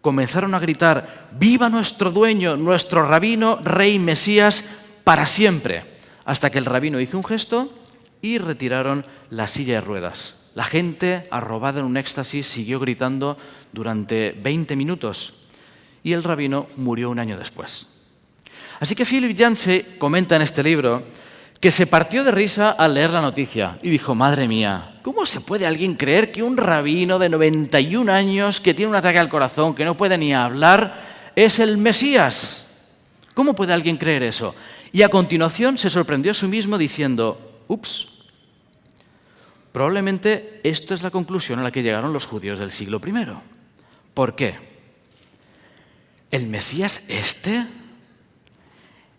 comenzaron 0.02 0.56
a 0.56 0.60
gritar, 0.60 1.30
viva 1.38 1.70
nuestro 1.70 2.10
dueño, 2.10 2.58
nuestro 2.58 3.08
rabino, 3.08 3.60
rey 3.64 4.00
Mesías, 4.00 4.64
para 5.04 5.28
siempre, 5.28 5.84
hasta 6.26 6.50
que 6.50 6.58
el 6.58 6.66
rabino 6.66 7.00
hizo 7.00 7.18
un 7.18 7.24
gesto 7.24 7.72
y 8.24 8.40
retiraron 8.40 9.06
la 9.30 9.46
silla 9.46 9.76
de 9.76 9.82
ruedas. 9.82 10.36
La 10.56 10.64
gente, 10.64 11.28
arrobada 11.30 11.80
en 11.80 11.86
un 11.86 11.98
éxtasis, 11.98 12.48
siguió 12.48 12.80
gritando 12.80 13.38
durante 13.72 14.32
20 14.32 14.76
minutos 14.76 15.36
y 16.02 16.14
el 16.14 16.24
rabino 16.24 16.68
murió 16.76 17.12
un 17.12 17.20
año 17.20 17.38
después. 17.38 17.88
Así 18.80 18.96
que 18.96 19.06
Philip 19.06 19.36
Yancey 19.36 19.96
comenta 19.98 20.36
en 20.36 20.42
este 20.42 20.64
libro 20.64 21.04
que 21.60 21.72
se 21.72 21.88
partió 21.88 22.24
de 22.24 22.32
risa 22.32 22.72
al 22.72 22.94
leer 22.94 23.12
la 23.12 23.22
noticia 23.22 23.80
y 23.82 23.90
dijo, 23.90 24.14
madre 24.14 24.48
mía, 24.48 25.00
¿cómo 25.02 25.26
se 25.26 25.42
puede 25.42 25.66
alguien 25.66 25.96
creer 25.96 26.32
que 26.32 26.44
un 26.44 26.58
rabino 26.58 27.18
de 27.18 27.30
91 27.30 28.12
años 28.12 28.60
que 28.60 28.74
tiene 28.74 28.90
un 28.90 28.96
ataque 28.96 29.20
al 29.20 29.30
corazón, 29.30 29.74
que 29.74 29.86
no 29.86 29.98
puede 29.98 30.18
ni 30.18 30.34
hablar, 30.34 31.00
es 31.36 31.60
el 31.60 31.78
Mesías? 31.78 32.68
¿Cómo 33.34 33.56
puede 33.56 33.74
alguien 33.74 33.98
creer 33.98 34.24
eso? 34.24 34.54
Y 34.92 35.02
a 35.02 35.10
continuación 35.10 35.78
se 35.78 35.90
sorprendió 35.90 36.32
a 36.32 36.36
sí 36.36 36.48
mismo 36.48 36.78
diciendo, 36.78 37.64
ups, 37.68 38.08
probablemente 39.72 40.62
esto 40.64 40.94
es 40.94 41.02
la 41.02 41.12
conclusión 41.12 41.60
a 41.60 41.64
la 41.64 41.72
que 41.72 41.84
llegaron 41.84 42.14
los 42.14 42.26
judíos 42.26 42.60
del 42.60 42.72
siglo 42.72 43.02
I. 43.06 43.26
¿Por 44.14 44.36
qué? 44.36 44.56
¿El 46.32 46.48
Mesías 46.48 47.04
este? 47.08 47.66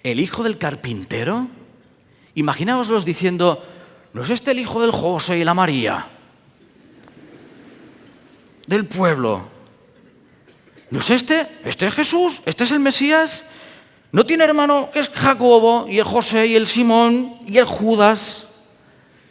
¿El 0.07 0.21
hijo 0.21 0.45
del 0.45 0.57
carpintero? 0.57 1.49
Imaginaoslos 2.37 3.05
diciendo, 3.05 3.61
¿no 4.13 4.23
es 4.23 4.31
este 4.31 4.53
el 4.53 4.61
hijo 4.61 4.81
del 4.81 4.93
José 4.93 5.37
y 5.37 5.43
la 5.43 5.53
María? 5.53 6.07
Del 8.69 8.87
pueblo. 8.87 9.49
¿No 10.93 11.01
es 11.01 11.11
este? 11.11 11.49
¿Este 11.65 11.89
es 11.89 11.95
Jesús? 11.95 12.41
¿Este 12.47 12.63
es 12.63 12.71
el 12.71 12.79
Mesías? 12.79 13.47
¿No 14.13 14.25
tiene 14.25 14.45
hermano 14.45 14.91
es 14.95 15.09
Jacobo 15.09 15.89
y 15.89 15.99
el 15.99 16.05
José 16.05 16.47
y 16.47 16.55
el 16.55 16.69
Simón 16.69 17.39
y 17.45 17.59
el 17.59 17.65
Judas? 17.65 18.47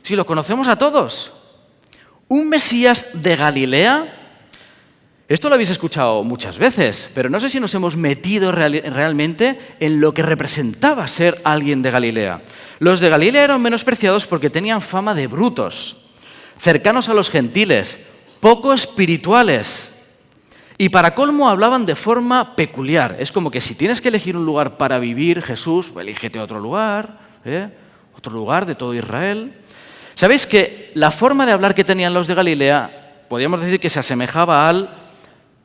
Si 0.04 0.14
lo 0.14 0.26
conocemos 0.26 0.68
a 0.68 0.78
todos. 0.78 1.32
¿Un 2.28 2.50
Mesías 2.50 3.06
de 3.14 3.38
Galilea? 3.38 4.25
Esto 5.28 5.50
lo 5.50 5.56
habéis 5.56 5.72
escuchado 5.72 6.24
muchas 6.24 6.60
veces, 6.60 7.10
pero 7.16 7.30
no 7.30 7.40
sé 7.40 7.50
si 7.50 7.60
nos 7.60 7.74
hemos 7.74 7.98
metido 7.98 8.52
realmente 8.52 9.58
en 9.80 10.00
lo 10.00 10.14
que 10.14 10.22
representaba 10.22 11.08
ser 11.08 11.42
alguien 11.44 11.82
de 11.82 11.90
Galilea. 11.90 12.42
Los 12.78 13.00
de 13.00 13.10
Galilea 13.10 13.46
eran 13.46 13.62
menospreciados 13.62 14.28
porque 14.28 14.52
tenían 14.52 14.84
fama 14.84 15.16
de 15.16 15.26
brutos, 15.26 15.98
cercanos 16.60 17.10
a 17.10 17.16
los 17.16 17.32
gentiles, 17.32 18.00
poco 18.40 18.72
espirituales. 18.72 19.96
Y 20.78 20.90
para 20.90 21.16
colmo 21.16 21.50
hablaban 21.50 21.88
de 21.88 21.96
forma 21.96 22.56
peculiar. 22.56 23.16
Es 23.18 23.32
como 23.32 23.50
que 23.50 23.62
si 23.62 23.74
tienes 23.74 24.02
que 24.02 24.10
elegir 24.10 24.38
un 24.38 24.46
lugar 24.46 24.78
para 24.78 25.00
vivir, 25.00 25.42
Jesús, 25.42 25.92
elígete 26.00 26.40
otro 26.40 26.60
lugar, 26.60 27.18
¿eh? 27.46 27.70
otro 28.16 28.32
lugar 28.32 28.68
de 28.68 28.76
todo 28.76 28.94
Israel. 28.94 29.54
¿Sabéis 30.14 30.46
que 30.46 30.92
la 30.94 31.10
forma 31.10 31.48
de 31.48 31.54
hablar 31.54 31.74
que 31.74 31.84
tenían 31.84 32.14
los 32.14 32.28
de 32.28 32.36
Galilea, 32.36 33.24
podríamos 33.28 33.62
decir 33.62 33.80
que 33.80 33.90
se 33.90 34.00
asemejaba 34.00 34.70
al 34.70 35.05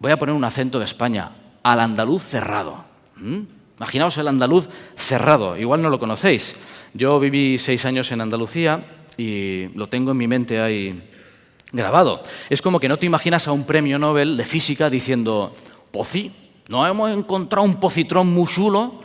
voy 0.01 0.11
a 0.11 0.19
poner 0.19 0.35
un 0.35 0.45
acento 0.45 0.79
de 0.79 0.87
España, 0.87 1.31
al 1.63 1.79
andaluz 1.79 2.23
cerrado. 2.23 2.85
¿Mm? 3.17 3.41
Imaginaos 3.77 4.17
el 4.19 4.29
andaluz 4.29 4.69
cerrado, 4.97 5.57
igual 5.57 5.81
no 5.81 5.91
lo 5.91 6.01
conocéis. 6.01 6.57
Yo 6.93 7.21
viví 7.21 7.59
seis 7.59 7.85
años 7.85 8.11
en 8.11 8.21
Andalucía 8.21 8.83
y 9.17 9.69
lo 9.75 9.89
tengo 9.89 10.11
en 10.11 10.17
mi 10.17 10.27
mente 10.27 10.61
ahí 10.61 11.01
grabado. 11.71 12.21
Es 12.49 12.61
como 12.61 12.81
que 12.81 12.89
no 12.89 12.99
te 12.99 13.07
imaginas 13.07 13.47
a 13.47 13.53
un 13.53 13.65
premio 13.65 13.99
Nobel 13.99 14.37
de 14.37 14.45
física 14.45 14.91
diciendo, 14.91 15.55
pocí, 15.91 16.33
no 16.69 16.87
hemos 16.87 17.11
encontrado 17.11 17.67
un 17.67 17.79
positrón 17.79 18.33
muy 18.33 18.47
chulo 18.47 19.03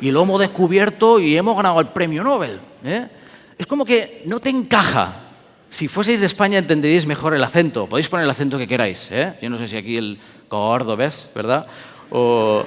y 0.00 0.10
lo 0.10 0.22
hemos 0.22 0.40
descubierto 0.40 1.20
y 1.20 1.36
hemos 1.36 1.56
ganado 1.56 1.80
el 1.80 1.88
premio 1.88 2.22
Nobel. 2.24 2.58
¿eh? 2.84 3.08
Es 3.56 3.66
como 3.66 3.84
que 3.84 4.22
no 4.26 4.40
te 4.40 4.50
encaja 4.50 5.31
si 5.72 5.88
fueseis 5.88 6.20
de 6.20 6.26
España 6.26 6.58
entenderíais 6.58 7.06
mejor 7.06 7.32
el 7.32 7.42
acento. 7.42 7.88
Podéis 7.88 8.10
poner 8.10 8.24
el 8.24 8.30
acento 8.30 8.58
que 8.58 8.68
queráis. 8.68 9.08
¿eh? 9.10 9.38
Yo 9.40 9.48
no 9.48 9.56
sé 9.56 9.68
si 9.68 9.78
aquí 9.78 9.96
el 9.96 10.18
cordobés, 10.46 11.30
¿verdad? 11.34 11.66
O, 12.10 12.62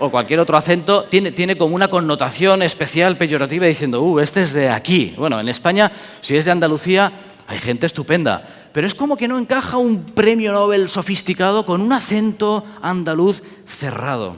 o 0.00 0.10
cualquier 0.10 0.40
otro 0.40 0.56
acento 0.56 1.04
tiene, 1.04 1.30
tiene, 1.30 1.56
como 1.56 1.76
una 1.76 1.86
connotación 1.86 2.64
especial, 2.64 3.16
peyorativa, 3.16 3.64
diciendo, 3.64 4.02
uh, 4.02 4.18
este 4.18 4.42
es 4.42 4.52
de 4.52 4.70
aquí. 4.70 5.14
Bueno, 5.16 5.38
en 5.38 5.48
España, 5.48 5.92
si 6.20 6.36
es 6.36 6.46
de 6.46 6.50
Andalucía, 6.50 7.12
hay 7.46 7.60
gente 7.60 7.86
estupenda. 7.86 8.70
Pero 8.72 8.88
es 8.88 8.94
como 8.96 9.16
que 9.16 9.28
no 9.28 9.38
encaja 9.38 9.76
un 9.76 10.04
premio 10.06 10.50
Nobel 10.50 10.88
sofisticado 10.88 11.64
con 11.64 11.80
un 11.80 11.92
acento 11.92 12.64
andaluz 12.82 13.40
cerrado. 13.66 14.36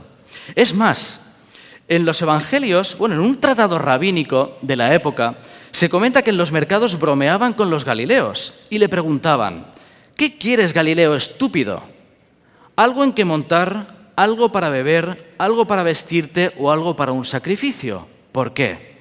Es 0.55 0.75
más, 0.75 1.23
en 1.89 2.05
los 2.05 2.21
evangelios, 2.21 2.99
bueno, 2.99 3.15
en 3.15 3.23
un 3.23 3.41
tratado 3.41 3.79
rabínico 3.79 4.59
de 4.61 4.77
la 4.77 4.93
época, 4.95 5.39
se 5.73 5.89
comenta 5.89 6.23
que 6.23 6.31
en 6.31 6.37
los 6.37 6.53
mercados 6.53 6.99
bromeaban 6.99 7.53
con 7.53 7.71
los 7.71 7.85
galileos 7.85 8.55
y 8.71 8.79
le 8.79 8.89
preguntaban, 8.89 9.67
¿qué 10.17 10.37
quieres, 10.37 10.73
Galileo 10.73 11.15
estúpido? 11.15 11.83
¿Algo 12.77 13.05
en 13.05 13.13
que 13.13 13.25
montar, 13.25 14.13
algo 14.17 14.51
para 14.51 14.69
beber, 14.69 15.35
algo 15.39 15.67
para 15.67 15.83
vestirte 15.83 16.53
o 16.59 16.71
algo 16.71 16.97
para 16.97 17.13
un 17.13 17.25
sacrificio? 17.25 18.07
¿Por 18.33 18.53
qué? 18.53 19.01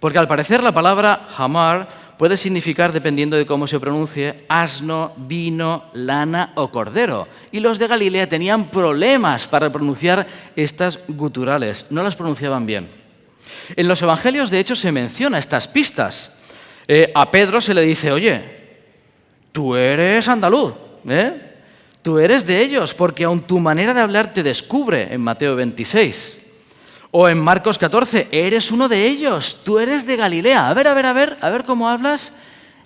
Porque 0.00 0.18
al 0.18 0.28
parecer 0.28 0.62
la 0.62 0.72
palabra 0.72 1.28
hamar 1.36 2.02
puede 2.18 2.36
significar, 2.36 2.92
dependiendo 2.92 3.36
de 3.36 3.46
cómo 3.46 3.66
se 3.66 3.80
pronuncie, 3.80 4.44
asno, 4.48 5.12
vino, 5.16 5.84
lana 5.94 6.52
o 6.54 6.68
cordero. 6.70 7.26
Y 7.50 7.60
los 7.60 7.78
de 7.78 7.88
Galilea 7.88 8.28
tenían 8.28 8.70
problemas 8.70 9.48
para 9.48 9.72
pronunciar 9.72 10.26
estas 10.54 11.00
guturales, 11.08 11.86
no 11.90 12.02
las 12.02 12.16
pronunciaban 12.16 12.66
bien. 12.66 13.01
En 13.76 13.88
los 13.88 14.02
evangelios, 14.02 14.50
de 14.50 14.60
hecho, 14.60 14.76
se 14.76 14.92
menciona 14.92 15.38
estas 15.38 15.68
pistas. 15.68 16.32
Eh, 16.88 17.10
a 17.14 17.30
Pedro 17.30 17.60
se 17.60 17.74
le 17.74 17.82
dice, 17.82 18.12
oye, 18.12 18.42
tú 19.52 19.76
eres 19.76 20.28
andaluz, 20.28 20.74
¿eh? 21.08 21.52
tú 22.02 22.18
eres 22.18 22.46
de 22.46 22.60
ellos, 22.60 22.94
porque 22.94 23.24
aun 23.24 23.42
tu 23.42 23.60
manera 23.60 23.94
de 23.94 24.00
hablar 24.00 24.32
te 24.32 24.42
descubre 24.42 25.12
en 25.12 25.20
Mateo 25.20 25.56
26. 25.56 26.38
O 27.12 27.28
en 27.28 27.38
Marcos 27.38 27.78
14, 27.78 28.28
eres 28.32 28.70
uno 28.70 28.88
de 28.88 29.06
ellos, 29.06 29.58
tú 29.62 29.78
eres 29.78 30.06
de 30.06 30.16
Galilea. 30.16 30.68
A 30.68 30.74
ver, 30.74 30.88
a 30.88 30.94
ver, 30.94 31.06
a 31.06 31.12
ver, 31.12 31.36
a 31.40 31.50
ver 31.50 31.64
cómo 31.64 31.88
hablas. 31.88 32.32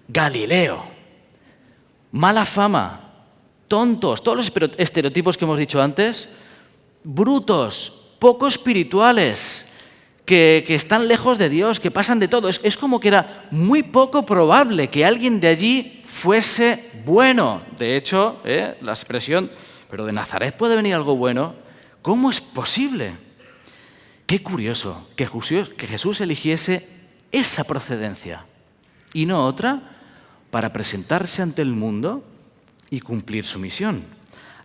Galileo. 0.08 0.84
Mala 2.12 2.44
fama, 2.44 3.12
tontos, 3.68 4.22
todos 4.22 4.38
los 4.38 4.52
estereotipos 4.78 5.36
que 5.36 5.44
hemos 5.44 5.58
dicho 5.58 5.80
antes, 5.80 6.28
brutos, 7.04 7.92
poco 8.18 8.48
espirituales, 8.48 9.65
que, 10.26 10.64
están 10.68 11.08
lejos 11.08 11.38
de 11.38 11.48
Dios, 11.48 11.80
que 11.80 11.90
pasan 11.90 12.18
de 12.18 12.28
todo. 12.28 12.48
Es, 12.48 12.76
como 12.76 13.00
que 13.00 13.08
era 13.08 13.46
muy 13.50 13.82
poco 13.84 14.26
probable 14.26 14.90
que 14.90 15.06
alguien 15.06 15.40
de 15.40 15.48
allí 15.48 16.02
fuese 16.04 16.90
bueno. 17.04 17.60
De 17.78 17.96
hecho, 17.96 18.40
¿eh? 18.44 18.76
la 18.82 18.92
expresión, 18.92 19.50
pero 19.88 20.04
de 20.04 20.12
Nazaret 20.12 20.56
puede 20.56 20.76
venir 20.76 20.94
algo 20.94 21.16
bueno. 21.16 21.54
¿Cómo 22.02 22.30
es 22.30 22.40
posible? 22.40 23.14
Qué 24.26 24.42
curioso 24.42 25.08
que 25.14 25.26
Jesús, 25.26 25.70
que 25.76 25.86
Jesús 25.86 26.20
eligiese 26.20 26.88
esa 27.30 27.64
procedencia 27.64 28.44
y 29.12 29.26
no 29.26 29.46
otra 29.46 29.96
para 30.50 30.72
presentarse 30.72 31.42
ante 31.42 31.62
el 31.62 31.70
mundo 31.70 32.24
y 32.90 33.00
cumplir 33.00 33.46
su 33.46 33.60
misión. 33.60 34.04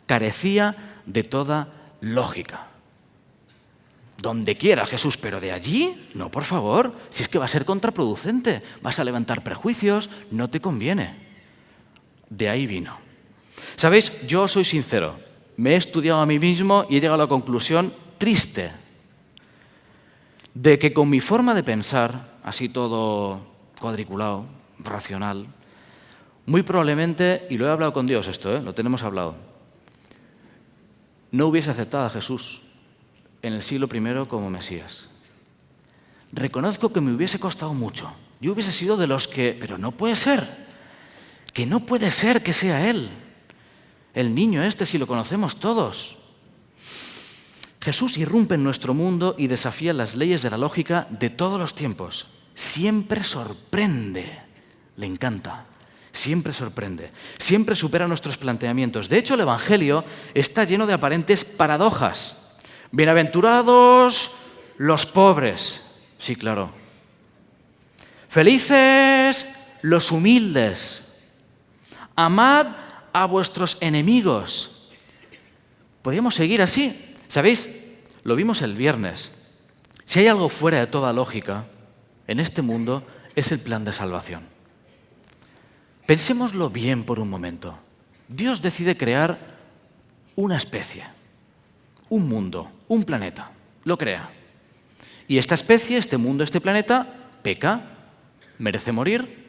Carecía 0.08 1.01
de 1.06 1.24
toda 1.24 1.68
lógica. 2.01 2.71
Donde 4.22 4.56
quieras, 4.56 4.88
Jesús, 4.88 5.18
pero 5.18 5.40
de 5.40 5.51
allí, 5.51 6.10
no, 6.13 6.30
por 6.30 6.44
favor, 6.44 6.94
si 7.10 7.24
es 7.24 7.30
que 7.30 7.40
va 7.40 7.46
a 7.46 7.48
ser 7.48 7.66
contraproducente, 7.66 8.62
vas 8.84 9.00
a 9.00 9.04
levantar 9.04 9.44
prejuicios, 9.44 10.12
no 10.30 10.48
te 10.48 10.62
conviene. 10.62 11.16
De 12.30 12.48
ahí 12.48 12.68
vino. 12.68 13.00
Sabéis, 13.78 14.12
yo 14.28 14.48
soy 14.48 14.63
sincero, 14.63 15.20
me 15.58 15.72
he 15.72 15.75
estudiado 15.75 16.22
a 16.22 16.28
mí 16.28 16.38
mismo 16.38 16.86
y 16.88 16.98
he 16.98 17.00
llegado 17.00 17.16
a 17.16 17.25
la 17.25 17.28
conclusión 17.28 17.92
triste 18.20 18.72
de 20.54 20.78
que 20.78 20.94
con 20.94 21.10
mi 21.10 21.20
forma 21.20 21.56
de 21.56 21.63
pensar, 21.63 22.38
así 22.44 22.70
todo 22.70 23.42
cuadriculado, 23.80 24.46
racional, 24.78 25.48
muy 26.46 26.62
probablemente, 26.62 27.48
y 27.50 27.58
lo 27.58 27.66
he 27.66 27.72
hablado 27.72 27.94
con 27.94 28.06
Dios 28.06 28.28
esto, 28.28 28.56
¿eh? 28.56 28.62
lo 28.62 28.75
tenemos 28.75 29.01
hablado, 29.01 29.36
no 31.32 31.48
hubiese 31.48 31.72
aceptado 31.72 32.06
a 32.06 32.10
Jesús 32.12 32.62
en 33.41 33.53
el 33.53 33.63
siglo 33.63 33.88
I 33.91 34.27
como 34.27 34.50
Mesías. 34.50 35.10
Reconozco 36.31 36.93
que 36.93 37.01
me 37.01 37.13
hubiese 37.13 37.39
costado 37.39 37.74
mucho. 37.74 38.12
Yo 38.39 38.53
hubiese 38.53 38.71
sido 38.71 38.98
de 38.98 39.07
los 39.07 39.27
que, 39.27 39.55
pero 39.60 39.77
no 39.77 39.91
puede 39.91 40.15
ser, 40.15 40.48
que 41.53 41.65
no 41.65 41.86
puede 41.86 42.10
ser 42.10 42.41
que 42.41 42.53
sea 42.53 42.89
Él. 42.89 43.10
El 44.13 44.33
niño 44.33 44.63
este, 44.63 44.86
si 44.86 44.98
lo 44.98 45.07
conocemos 45.07 45.57
todos. 45.57 46.17
Jesús 47.81 48.17
irrumpe 48.17 48.55
en 48.55 48.63
nuestro 48.63 48.93
mundo 48.93 49.36
y 49.38 49.48
desafía 49.48 49.93
las 49.93 50.15
leyes 50.15 50.41
de 50.41 50.51
la 50.51 50.57
lógica 50.57 51.07
de 51.10 51.29
todos 51.29 51.60
los 51.60 51.74
tiempos. 51.74 52.27
Siempre 52.53 53.24
sorprende, 53.24 54.39
le 54.98 55.07
encanta, 55.07 55.65
siempre 56.12 56.53
sorprende, 56.53 57.12
siempre 57.39 57.75
supera 57.75 58.07
nuestros 58.07 58.38
planteamientos. 58.38 59.10
De 59.10 59.17
hecho, 59.17 59.33
el 59.33 59.41
Evangelio 59.41 60.03
está 60.33 60.63
lleno 60.63 60.86
de 60.86 60.93
aparentes 60.93 61.43
paradojas. 61.43 62.38
Bienaventurados 62.91 64.31
los 64.77 65.05
pobres, 65.05 65.81
sí, 66.19 66.36
claro. 66.36 66.71
Felices 68.27 69.45
los 69.81 70.12
humildes. 70.12 71.05
Amad 72.15 72.67
a 73.13 73.25
vuestros 73.25 73.77
enemigos. 73.79 74.89
Podríamos 76.01 76.36
seguir 76.36 76.62
así. 76.62 77.15
¿Sabéis? 77.27 77.69
Lo 78.24 78.36
vimos 78.36 78.62
el 78.62 78.75
viernes. 78.75 79.31
Si 80.05 80.19
hay 80.19 80.27
algo 80.27 80.50
fuera 80.50 80.79
de 80.79 80.88
toda 80.88 81.13
lógica 81.13 81.65
en 82.27 82.39
este 82.39 82.62
mundo, 82.62 83.05
es 83.36 83.51
el 83.51 83.60
plan 83.60 83.86
de 83.86 83.93
salvación. 83.93 84.43
Pensémoslo 86.05 86.69
bien 86.69 87.05
por 87.05 87.19
un 87.19 87.29
momento. 87.29 87.77
Dios 88.27 88.62
decide 88.62 88.98
crear 88.98 89.39
una 90.36 90.57
especie, 90.57 91.05
un 92.10 92.27
mundo, 92.27 92.69
un 92.91 93.05
planeta. 93.05 93.51
Lo 93.86 93.98
crea. 93.98 94.29
Y 95.27 95.38
esta 95.38 95.55
especie, 95.55 95.98
este 95.98 96.17
mundo, 96.17 96.43
este 96.43 96.60
planeta, 96.60 97.07
peca, 97.41 97.81
merece 98.60 98.91
morir. 98.91 99.48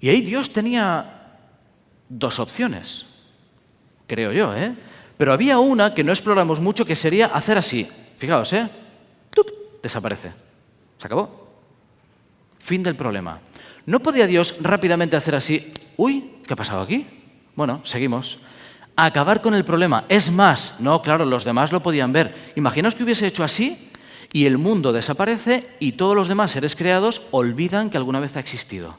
Y 0.00 0.08
ahí 0.08 0.20
Dios 0.20 0.52
tenía 0.52 1.38
dos 2.08 2.38
opciones, 2.38 3.06
creo 4.06 4.32
yo, 4.32 4.54
¿eh? 4.54 4.74
Pero 5.16 5.32
había 5.32 5.58
una 5.58 5.92
que 5.92 6.04
no 6.04 6.12
exploramos 6.12 6.60
mucho 6.60 6.84
que 6.84 6.94
sería 6.94 7.26
hacer 7.26 7.58
así. 7.58 7.88
Fijaos, 8.16 8.52
¿eh? 8.52 8.68
Desaparece. 9.82 10.32
Se 10.98 11.06
acabó. 11.06 11.48
Fin 12.60 12.84
del 12.84 12.94
problema. 12.94 13.40
¿No 13.86 13.98
podía 13.98 14.28
Dios 14.28 14.54
rápidamente 14.60 15.16
hacer 15.16 15.34
así? 15.34 15.72
Uy, 15.96 16.36
¿qué 16.46 16.52
ha 16.52 16.56
pasado 16.56 16.82
aquí? 16.82 17.04
Bueno, 17.56 17.80
seguimos. 17.84 18.38
Acabar 18.96 19.40
con 19.40 19.54
el 19.54 19.64
problema. 19.64 20.04
Es 20.08 20.30
más, 20.30 20.74
no, 20.78 21.00
claro, 21.02 21.24
los 21.24 21.44
demás 21.44 21.72
lo 21.72 21.82
podían 21.82 22.12
ver. 22.12 22.52
Imaginaos 22.56 22.94
que 22.94 23.04
hubiese 23.04 23.26
hecho 23.26 23.42
así 23.42 23.90
y 24.32 24.46
el 24.46 24.58
mundo 24.58 24.92
desaparece 24.92 25.70
y 25.78 25.92
todos 25.92 26.14
los 26.14 26.28
demás 26.28 26.50
seres 26.50 26.76
creados 26.76 27.22
olvidan 27.30 27.90
que 27.90 27.96
alguna 27.96 28.20
vez 28.20 28.36
ha 28.36 28.40
existido. 28.40 28.98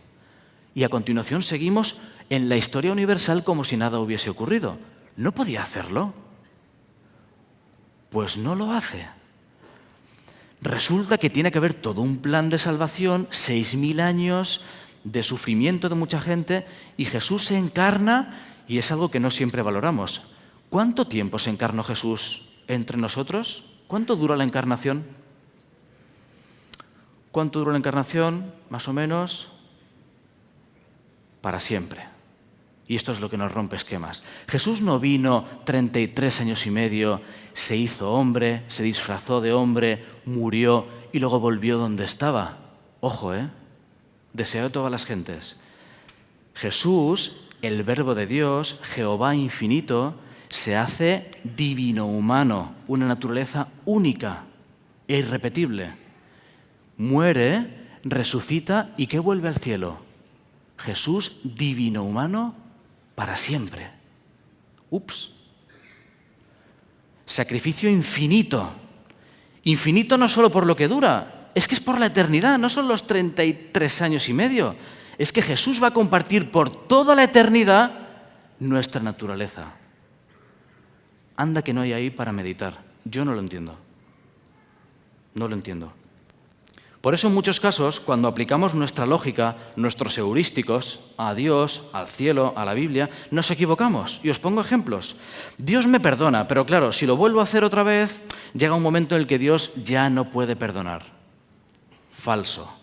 Y 0.76 0.84
a 0.84 0.90
continuación 0.90 1.44
seguimos 1.44 2.00
en 2.30 2.50
la 2.50 2.56
historia 2.56 2.92
universal 2.92 3.44
como 3.44 3.64
si 3.64 3.78
nada 3.78 4.00
hubiese 4.00 4.30
ocurrido. 4.30 4.78
¿No 5.16 5.32
podía 5.32 5.62
hacerlo? 5.62 6.14
Pues 8.10 8.38
no 8.38 8.56
lo 8.56 8.72
hace. 8.72 9.08
Resulta 10.62 11.18
que 11.18 11.30
tiene 11.30 11.52
que 11.52 11.58
haber 11.58 11.74
todo 11.74 12.02
un 12.02 12.18
plan 12.18 12.50
de 12.50 12.58
salvación, 12.58 13.28
seis 13.30 13.76
mil 13.76 14.00
años 14.00 14.62
de 15.04 15.22
sufrimiento 15.22 15.90
de 15.90 15.96
mucha 15.96 16.22
gente, 16.22 16.66
y 16.96 17.06
Jesús 17.06 17.46
se 17.46 17.58
encarna 17.58 18.53
y 18.68 18.78
es 18.78 18.92
algo 18.92 19.10
que 19.10 19.20
no 19.20 19.32
siempre 19.32 19.62
valoramos. 19.62 20.22
¿Cuánto 20.70 21.08
tiempo 21.08 21.40
se 21.40 21.50
encarnó 21.50 21.84
Jesús 21.84 22.44
entre 22.68 22.98
nosotros? 22.98 23.66
¿Cuánto 23.88 24.16
duró 24.16 24.36
la 24.36 24.44
encarnación? 24.44 25.04
¿Cuánto 27.32 27.60
duró 27.60 27.72
la 27.72 27.78
encarnación? 27.78 28.54
Más 28.70 28.88
o 28.88 28.94
menos 28.94 29.50
para 31.42 31.60
siempre. 31.60 32.08
Y 32.88 32.96
esto 32.96 33.12
es 33.12 33.20
lo 33.20 33.30
que 33.30 33.38
nos 33.38 33.52
rompe 33.52 33.76
esquemas. 33.76 34.24
Jesús 34.48 34.82
no 34.82 35.00
vino 35.00 35.46
33 35.66 36.42
años 36.42 36.66
y 36.66 36.72
medio, 36.72 37.22
se 37.54 37.76
hizo 37.76 38.14
hombre, 38.14 38.64
se 38.68 38.84
disfrazó 38.84 39.42
de 39.42 39.54
hombre, 39.54 40.06
murió 40.26 40.88
y 41.12 41.20
luego 41.20 41.40
volvió 41.40 41.78
donde 41.78 42.06
estaba. 42.06 42.58
Ojo, 43.00 43.34
¿eh? 43.34 43.50
Deseo 44.34 44.64
de 44.64 44.70
todas 44.70 44.92
las 44.92 45.06
gentes. 45.06 45.58
Jesús, 46.56 47.36
el 47.64 47.84
verbo 47.84 48.14
de 48.14 48.28
Dios, 48.28 48.78
Jehová 48.84 49.36
infinito, 49.36 50.16
se 50.50 50.76
hace 50.76 51.32
divino 51.46 52.06
humano, 52.06 52.76
una 52.88 53.08
naturaleza 53.08 53.70
única 53.86 54.44
e 55.08 55.18
irrepetible. 55.18 55.94
Muere, 56.98 57.88
resucita 58.04 58.94
y 58.98 59.08
¿qué 59.08 59.18
vuelve 59.18 59.48
al 59.48 59.56
cielo? 59.56 60.00
Jesús 60.78 61.38
divino 61.42 62.04
humano 62.04 62.54
para 63.16 63.38
siempre. 63.38 63.90
Ups. 64.90 65.32
Sacrificio 67.26 67.90
infinito. 67.90 68.74
Infinito 69.64 70.18
no 70.18 70.28
solo 70.28 70.52
por 70.52 70.66
lo 70.66 70.76
que 70.76 70.90
dura, 70.90 71.50
es 71.56 71.70
que 71.70 71.76
es 71.76 71.82
por 71.82 71.98
la 71.98 72.08
eternidad, 72.08 72.60
no 72.60 72.68
son 72.68 72.90
los 72.90 73.08
33 73.08 74.02
años 74.02 74.28
y 74.28 74.34
medio. 74.34 74.76
Es 75.18 75.32
que 75.32 75.42
Jesús 75.42 75.82
va 75.82 75.88
a 75.88 75.94
compartir 75.94 76.52
por 76.52 76.70
toda 76.70 77.16
la 77.16 77.24
eternidad 77.24 77.92
nuestra 78.60 79.02
naturaleza. 79.02 79.74
Anda 81.36 81.62
que 81.62 81.74
no 81.74 81.82
hay 81.82 81.94
ahí 81.94 82.10
para 82.10 82.32
meditar. 82.32 82.82
Yo 83.06 83.26
no 83.26 83.34
lo 83.34 83.40
entiendo. 83.40 83.78
No 85.36 85.48
lo 85.48 85.56
entiendo. 85.56 85.94
Por 87.04 87.14
eso 87.14 87.28
en 87.28 87.34
muchos 87.34 87.60
casos, 87.60 88.00
cuando 88.00 88.30
aplicamos 88.30 88.74
nuestra 88.74 89.06
lógica, 89.06 89.58
nuestros 89.76 90.18
heurísticos, 90.18 91.02
a 91.18 91.34
Dios, 91.34 91.84
al 91.92 92.08
cielo, 92.08 92.54
a 92.56 92.64
la 92.64 92.74
Biblia, 92.74 93.10
nos 93.30 93.52
equivocamos. 93.52 94.22
Y 94.24 94.30
os 94.30 94.40
pongo 94.40 94.62
ejemplos. 94.62 95.18
Dios 95.58 95.86
me 95.86 96.00
perdona, 96.00 96.48
pero 96.48 96.66
claro, 96.66 96.94
si 96.94 97.06
lo 97.06 97.18
vuelvo 97.18 97.42
a 97.42 97.44
hacer 97.44 97.66
otra 97.66 97.84
vez, 97.84 98.24
llega 98.54 98.76
un 98.76 98.84
momento 98.84 99.16
en 99.16 99.22
el 99.22 99.28
que 99.28 99.38
Dios 99.38 99.74
ya 99.84 100.10
no 100.10 100.32
puede 100.32 100.56
perdonar. 100.56 101.04
Falso. 102.14 102.83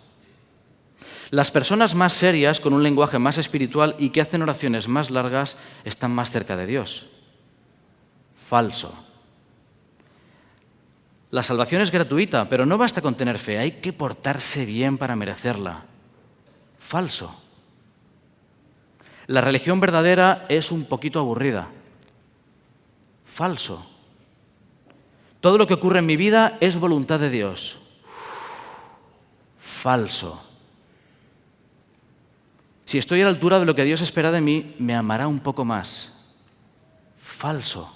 Las 1.30 1.52
personas 1.52 1.94
más 1.94 2.12
serias, 2.12 2.58
con 2.58 2.72
un 2.72 2.82
lenguaje 2.82 3.18
más 3.18 3.38
espiritual 3.38 3.94
y 3.98 4.10
que 4.10 4.20
hacen 4.20 4.42
oraciones 4.42 4.88
más 4.88 5.10
largas, 5.10 5.56
están 5.84 6.12
más 6.12 6.30
cerca 6.30 6.56
de 6.56 6.66
Dios. 6.66 7.06
Falso. 8.48 8.92
La 11.30 11.44
salvación 11.44 11.82
es 11.82 11.92
gratuita, 11.92 12.48
pero 12.48 12.66
no 12.66 12.76
basta 12.76 13.00
con 13.00 13.14
tener 13.14 13.38
fe, 13.38 13.58
hay 13.58 13.72
que 13.72 13.92
portarse 13.92 14.64
bien 14.64 14.98
para 14.98 15.14
merecerla. 15.14 15.84
Falso. 16.80 17.32
La 19.28 19.40
religión 19.40 19.78
verdadera 19.78 20.46
es 20.48 20.72
un 20.72 20.86
poquito 20.86 21.20
aburrida. 21.20 21.68
Falso. 23.24 23.86
Todo 25.40 25.56
lo 25.56 25.68
que 25.68 25.74
ocurre 25.74 26.00
en 26.00 26.06
mi 26.06 26.16
vida 26.16 26.58
es 26.60 26.80
voluntad 26.80 27.20
de 27.20 27.30
Dios. 27.30 27.78
Falso. 29.60 30.49
Si 32.90 32.98
estoy 32.98 33.20
a 33.20 33.24
la 33.24 33.31
altura 33.31 33.61
de 33.61 33.66
lo 33.66 33.76
que 33.76 33.85
Dios 33.85 34.00
espera 34.00 34.33
de 34.33 34.40
mí, 34.40 34.74
me 34.81 34.96
amará 34.96 35.29
un 35.29 35.38
poco 35.38 35.64
más. 35.64 36.12
Falso. 37.18 37.88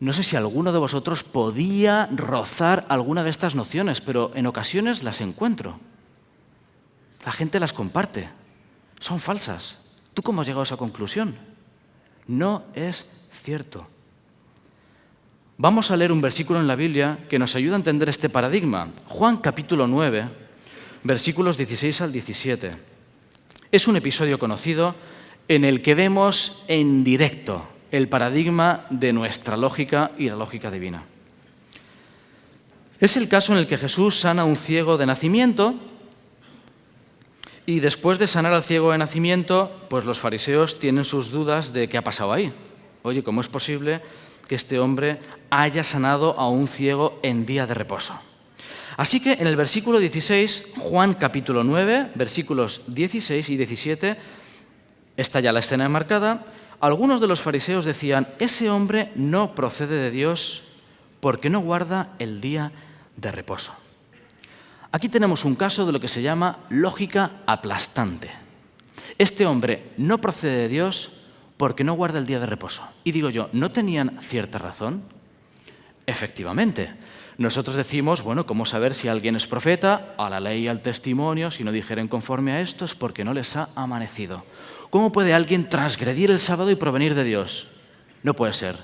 No 0.00 0.12
sé 0.12 0.24
si 0.24 0.34
alguno 0.34 0.72
de 0.72 0.80
vosotros 0.80 1.22
podía 1.22 2.08
rozar 2.10 2.84
alguna 2.88 3.22
de 3.22 3.30
estas 3.30 3.54
nociones, 3.54 4.00
pero 4.00 4.32
en 4.34 4.46
ocasiones 4.46 5.04
las 5.04 5.20
encuentro. 5.20 5.78
La 7.24 7.30
gente 7.30 7.60
las 7.60 7.72
comparte. 7.72 8.28
Son 8.98 9.20
falsas. 9.20 9.78
¿Tú 10.12 10.24
cómo 10.24 10.40
has 10.40 10.48
llegado 10.48 10.62
a 10.62 10.64
esa 10.64 10.76
conclusión? 10.76 11.36
No 12.26 12.64
es 12.74 13.06
cierto. 13.30 13.86
Vamos 15.58 15.92
a 15.92 15.96
leer 15.96 16.10
un 16.10 16.20
versículo 16.20 16.58
en 16.58 16.66
la 16.66 16.74
Biblia 16.74 17.20
que 17.28 17.38
nos 17.38 17.54
ayuda 17.54 17.74
a 17.74 17.78
entender 17.78 18.08
este 18.08 18.28
paradigma. 18.28 18.88
Juan 19.06 19.36
capítulo 19.36 19.86
9, 19.86 20.42
versículos 21.04 21.56
16 21.56 22.00
al 22.00 22.12
17. 22.12 22.72
Es 23.70 23.86
un 23.86 23.96
episodio 23.96 24.38
conocido 24.38 24.96
en 25.46 25.64
el 25.64 25.82
que 25.82 25.94
vemos 25.94 26.64
en 26.66 27.04
directo 27.04 27.68
el 27.92 28.08
paradigma 28.08 28.86
de 28.90 29.12
nuestra 29.12 29.56
lógica 29.56 30.10
y 30.18 30.28
la 30.28 30.36
lógica 30.36 30.70
divina. 30.70 31.04
Es 32.98 33.16
el 33.16 33.28
caso 33.28 33.52
en 33.52 33.58
el 33.58 33.66
que 33.66 33.76
Jesús 33.76 34.18
sana 34.18 34.42
a 34.42 34.46
un 34.46 34.56
ciego 34.56 34.96
de 34.96 35.06
nacimiento 35.06 35.74
y 37.66 37.80
después 37.80 38.18
de 38.18 38.26
sanar 38.26 38.52
al 38.52 38.64
ciego 38.64 38.92
de 38.92 38.98
nacimiento, 38.98 39.86
pues 39.90 40.04
los 40.04 40.18
fariseos 40.18 40.78
tienen 40.78 41.04
sus 41.04 41.30
dudas 41.30 41.72
de 41.72 41.88
qué 41.88 41.98
ha 41.98 42.04
pasado 42.04 42.32
ahí. 42.32 42.52
Oye, 43.02 43.22
¿cómo 43.22 43.42
es 43.42 43.48
posible 43.48 44.00
que 44.48 44.54
este 44.54 44.78
hombre 44.78 45.20
haya 45.50 45.84
sanado 45.84 46.38
a 46.38 46.48
un 46.48 46.66
ciego 46.66 47.18
en 47.22 47.44
día 47.44 47.66
de 47.66 47.74
reposo? 47.74 48.18
Así 48.96 49.20
que 49.20 49.32
en 49.32 49.46
el 49.46 49.56
versículo 49.56 49.98
16, 49.98 50.64
Juan 50.78 51.14
capítulo 51.14 51.64
9, 51.64 52.12
versículos 52.14 52.82
16 52.86 53.50
y 53.50 53.56
17, 53.56 54.16
está 55.16 55.40
ya 55.40 55.52
la 55.52 55.60
escena 55.60 55.86
enmarcada, 55.86 56.44
algunos 56.80 57.20
de 57.20 57.26
los 57.26 57.40
fariseos 57.40 57.84
decían, 57.84 58.28
ese 58.38 58.70
hombre 58.70 59.10
no 59.14 59.54
procede 59.54 59.96
de 59.96 60.10
Dios 60.10 60.62
porque 61.20 61.50
no 61.50 61.60
guarda 61.60 62.12
el 62.18 62.40
día 62.40 62.72
de 63.16 63.32
reposo. 63.32 63.72
Aquí 64.92 65.08
tenemos 65.08 65.44
un 65.44 65.56
caso 65.56 65.86
de 65.86 65.92
lo 65.92 66.00
que 66.00 66.08
se 66.08 66.22
llama 66.22 66.58
lógica 66.68 67.42
aplastante. 67.46 68.30
Este 69.18 69.46
hombre 69.46 69.90
no 69.96 70.20
procede 70.20 70.56
de 70.58 70.68
Dios 70.68 71.10
porque 71.56 71.84
no 71.84 71.94
guarda 71.94 72.18
el 72.18 72.26
día 72.26 72.38
de 72.38 72.46
reposo. 72.46 72.86
Y 73.02 73.12
digo 73.12 73.30
yo, 73.30 73.48
¿no 73.52 73.72
tenían 73.72 74.18
cierta 74.20 74.58
razón? 74.58 75.02
Efectivamente. 76.06 76.92
Nosotros 77.36 77.74
decimos, 77.74 78.22
bueno, 78.22 78.46
¿cómo 78.46 78.64
saber 78.64 78.94
si 78.94 79.08
alguien 79.08 79.34
es 79.34 79.48
profeta? 79.48 80.14
A 80.18 80.30
la 80.30 80.38
ley 80.38 80.62
y 80.62 80.68
al 80.68 80.80
testimonio, 80.80 81.50
si 81.50 81.64
no 81.64 81.72
dijeren 81.72 82.06
conforme 82.06 82.52
a 82.52 82.60
esto 82.60 82.84
es 82.84 82.94
porque 82.94 83.24
no 83.24 83.34
les 83.34 83.56
ha 83.56 83.70
amanecido. 83.74 84.44
¿Cómo 84.90 85.10
puede 85.10 85.34
alguien 85.34 85.68
transgredir 85.68 86.30
el 86.30 86.38
sábado 86.38 86.70
y 86.70 86.76
provenir 86.76 87.16
de 87.16 87.24
Dios? 87.24 87.66
No 88.22 88.34
puede 88.34 88.52
ser. 88.52 88.78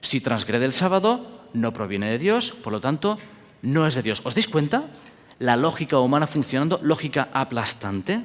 Si 0.00 0.22
transgrede 0.22 0.64
el 0.64 0.72
sábado, 0.72 1.48
no 1.52 1.74
proviene 1.74 2.10
de 2.10 2.18
Dios, 2.18 2.52
por 2.52 2.72
lo 2.72 2.80
tanto, 2.80 3.18
no 3.60 3.86
es 3.86 3.94
de 3.94 4.02
Dios. 4.02 4.22
¿Os 4.24 4.34
dais 4.34 4.48
cuenta? 4.48 4.84
La 5.40 5.56
lógica 5.56 5.98
humana 5.98 6.26
funcionando, 6.26 6.80
lógica 6.82 7.28
aplastante. 7.34 8.22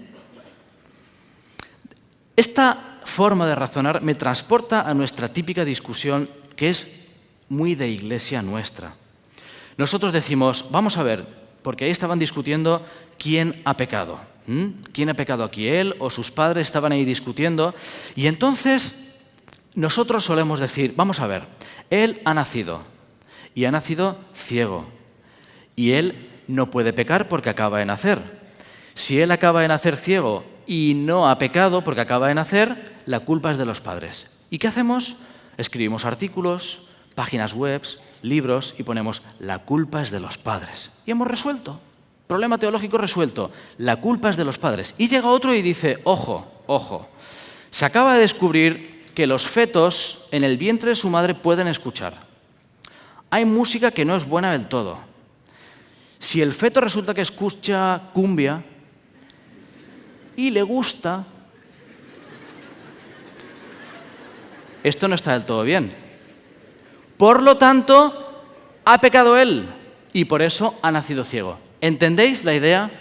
Esta 2.38 3.00
forma 3.04 3.46
de 3.46 3.56
razonar 3.56 4.02
me 4.02 4.16
transporta 4.16 4.82
a 4.82 4.94
nuestra 4.94 5.34
típica 5.34 5.66
discusión 5.66 6.30
que 6.56 6.70
es 6.70 7.05
muy 7.50 7.76
de 7.76 7.90
iglesia 7.90 8.42
nuestra. 8.42 8.96
Nosotros 9.78 10.14
decimos, 10.14 10.66
vamos 10.72 10.98
a 10.98 11.04
ver, 11.04 11.26
porque 11.62 11.86
ahí 11.86 11.92
estaban 11.92 12.20
discutiendo 12.20 12.86
quién 13.18 13.62
ha 13.66 13.78
pecado. 13.78 14.20
¿Quién 14.92 15.10
ha 15.10 15.16
pecado 15.16 15.44
aquí? 15.44 15.68
Él 15.68 15.96
o 15.98 16.12
sus 16.12 16.30
padres 16.30 16.68
estaban 16.68 16.92
ahí 16.92 17.04
discutiendo. 17.04 17.74
Y 18.16 18.28
entonces 18.28 19.18
nosotros 19.74 20.24
solemos 20.24 20.60
decir, 20.60 20.94
vamos 20.96 21.20
a 21.20 21.28
ver, 21.28 21.48
él 21.90 22.22
ha 22.26 22.34
nacido 22.34 22.84
y 23.56 23.66
ha 23.66 23.72
nacido 23.72 24.18
ciego 24.34 24.86
y 25.76 25.92
él 25.92 26.30
no 26.48 26.70
puede 26.70 26.94
pecar 26.94 27.28
porque 27.28 27.50
acaba 27.50 27.80
de 27.80 27.86
nacer. 27.86 28.20
Si 28.94 29.20
él 29.20 29.32
acaba 29.32 29.62
de 29.62 29.68
nacer 29.68 29.98
ciego 29.98 30.46
y 30.66 30.94
no 30.96 31.30
ha 31.30 31.38
pecado 31.38 31.84
porque 31.84 32.02
acaba 32.02 32.28
de 32.28 32.36
nacer, 32.36 32.94
la 33.06 33.22
culpa 33.22 33.52
es 33.52 33.58
de 33.58 33.66
los 33.66 33.82
padres. 33.82 34.28
¿Y 34.50 34.58
qué 34.58 34.68
hacemos? 34.68 35.18
Escribimos 35.58 36.06
artículos, 36.06 36.82
páginas 37.16 37.54
web, 37.54 37.82
libros 38.22 38.76
y 38.78 38.84
ponemos 38.84 39.22
la 39.40 39.60
culpa 39.60 40.02
es 40.02 40.12
de 40.12 40.20
los 40.20 40.38
padres. 40.38 40.92
Y 41.06 41.12
hemos 41.12 41.28
resuelto. 41.28 41.80
Problema 42.28 42.58
teológico 42.58 42.98
resuelto. 42.98 43.52
La 43.78 43.98
culpa 43.98 44.30
es 44.30 44.38
de 44.38 44.46
los 44.46 44.58
padres. 44.58 44.94
Y 44.98 45.08
llega 45.08 45.30
otro 45.30 45.54
y 45.54 45.62
dice, 45.62 46.00
ojo, 46.04 46.46
ojo. 46.68 47.08
Se 47.70 47.86
acaba 47.86 48.16
de 48.16 48.22
descubrir 48.22 49.06
que 49.14 49.28
los 49.28 49.48
fetos 49.48 50.26
en 50.32 50.44
el 50.44 50.58
vientre 50.58 50.90
de 50.90 50.96
su 50.96 51.10
madre 51.10 51.34
pueden 51.34 51.68
escuchar. 51.68 52.26
Hay 53.30 53.46
música 53.46 53.92
que 53.92 54.06
no 54.06 54.16
es 54.16 54.28
buena 54.28 54.52
del 54.52 54.68
todo. 54.68 55.00
Si 56.20 56.42
el 56.42 56.54
feto 56.54 56.82
resulta 56.82 57.14
que 57.14 57.22
escucha 57.22 58.10
cumbia 58.14 58.64
y 60.36 60.50
le 60.50 60.62
gusta, 60.64 61.26
esto 64.84 65.08
no 65.08 65.16
está 65.16 65.34
del 65.34 65.46
todo 65.46 65.64
bien. 65.64 66.05
Por 67.18 67.42
lo 67.42 67.58
tanto, 67.58 68.44
ha 68.84 69.00
pecado 69.00 69.38
él 69.38 69.68
y 70.14 70.26
por 70.26 70.42
eso 70.42 70.76
ha 70.82 70.92
nacido 70.92 71.24
ciego. 71.24 71.58
¿Entendéis 71.82 72.44
la 72.44 72.54
idea? 72.54 72.92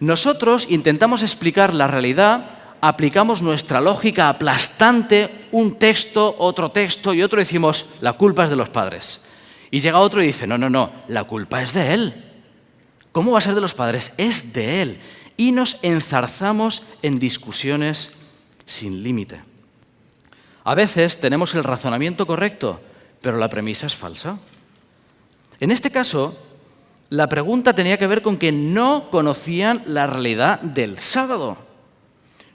Nosotros 0.00 0.66
intentamos 0.68 1.22
explicar 1.22 1.72
la 1.72 1.86
realidad, 1.86 2.58
aplicamos 2.80 3.42
nuestra 3.42 3.80
lógica 3.80 4.28
aplastante, 4.28 5.46
un 5.52 5.76
texto, 5.76 6.34
otro 6.38 6.70
texto 6.70 7.14
y 7.14 7.22
otro, 7.22 7.38
decimos, 7.38 7.88
la 8.00 8.14
culpa 8.14 8.44
es 8.44 8.50
de 8.50 8.56
los 8.56 8.70
padres. 8.70 9.20
Y 9.70 9.80
llega 9.80 9.98
otro 10.00 10.22
y 10.22 10.26
dice, 10.26 10.46
no, 10.46 10.58
no, 10.58 10.68
no, 10.68 10.90
la 11.08 11.24
culpa 11.24 11.62
es 11.62 11.72
de 11.72 11.94
él. 11.94 12.32
¿Cómo 13.12 13.32
va 13.32 13.38
a 13.38 13.42
ser 13.42 13.54
de 13.54 13.60
los 13.60 13.74
padres? 13.74 14.12
Es 14.16 14.52
de 14.54 14.82
Él. 14.82 14.98
Y 15.36 15.52
nos 15.52 15.78
enzarzamos 15.82 16.82
en 17.02 17.18
discusiones 17.18 18.10
sin 18.64 19.02
límite. 19.02 19.40
A 20.64 20.74
veces 20.74 21.20
tenemos 21.20 21.54
el 21.54 21.64
razonamiento 21.64 22.26
correcto, 22.26 22.80
pero 23.22 23.38
la 23.38 23.48
premisa 23.48 23.86
es 23.86 23.96
falsa. 23.96 24.36
En 25.60 25.70
este 25.70 25.90
caso, 25.90 26.36
la 27.08 27.28
pregunta 27.28 27.74
tenía 27.74 27.96
que 27.96 28.06
ver 28.06 28.20
con 28.20 28.36
que 28.36 28.52
no 28.52 29.08
conocían 29.10 29.82
la 29.86 30.06
realidad 30.06 30.60
del 30.60 30.98
sábado. 30.98 31.56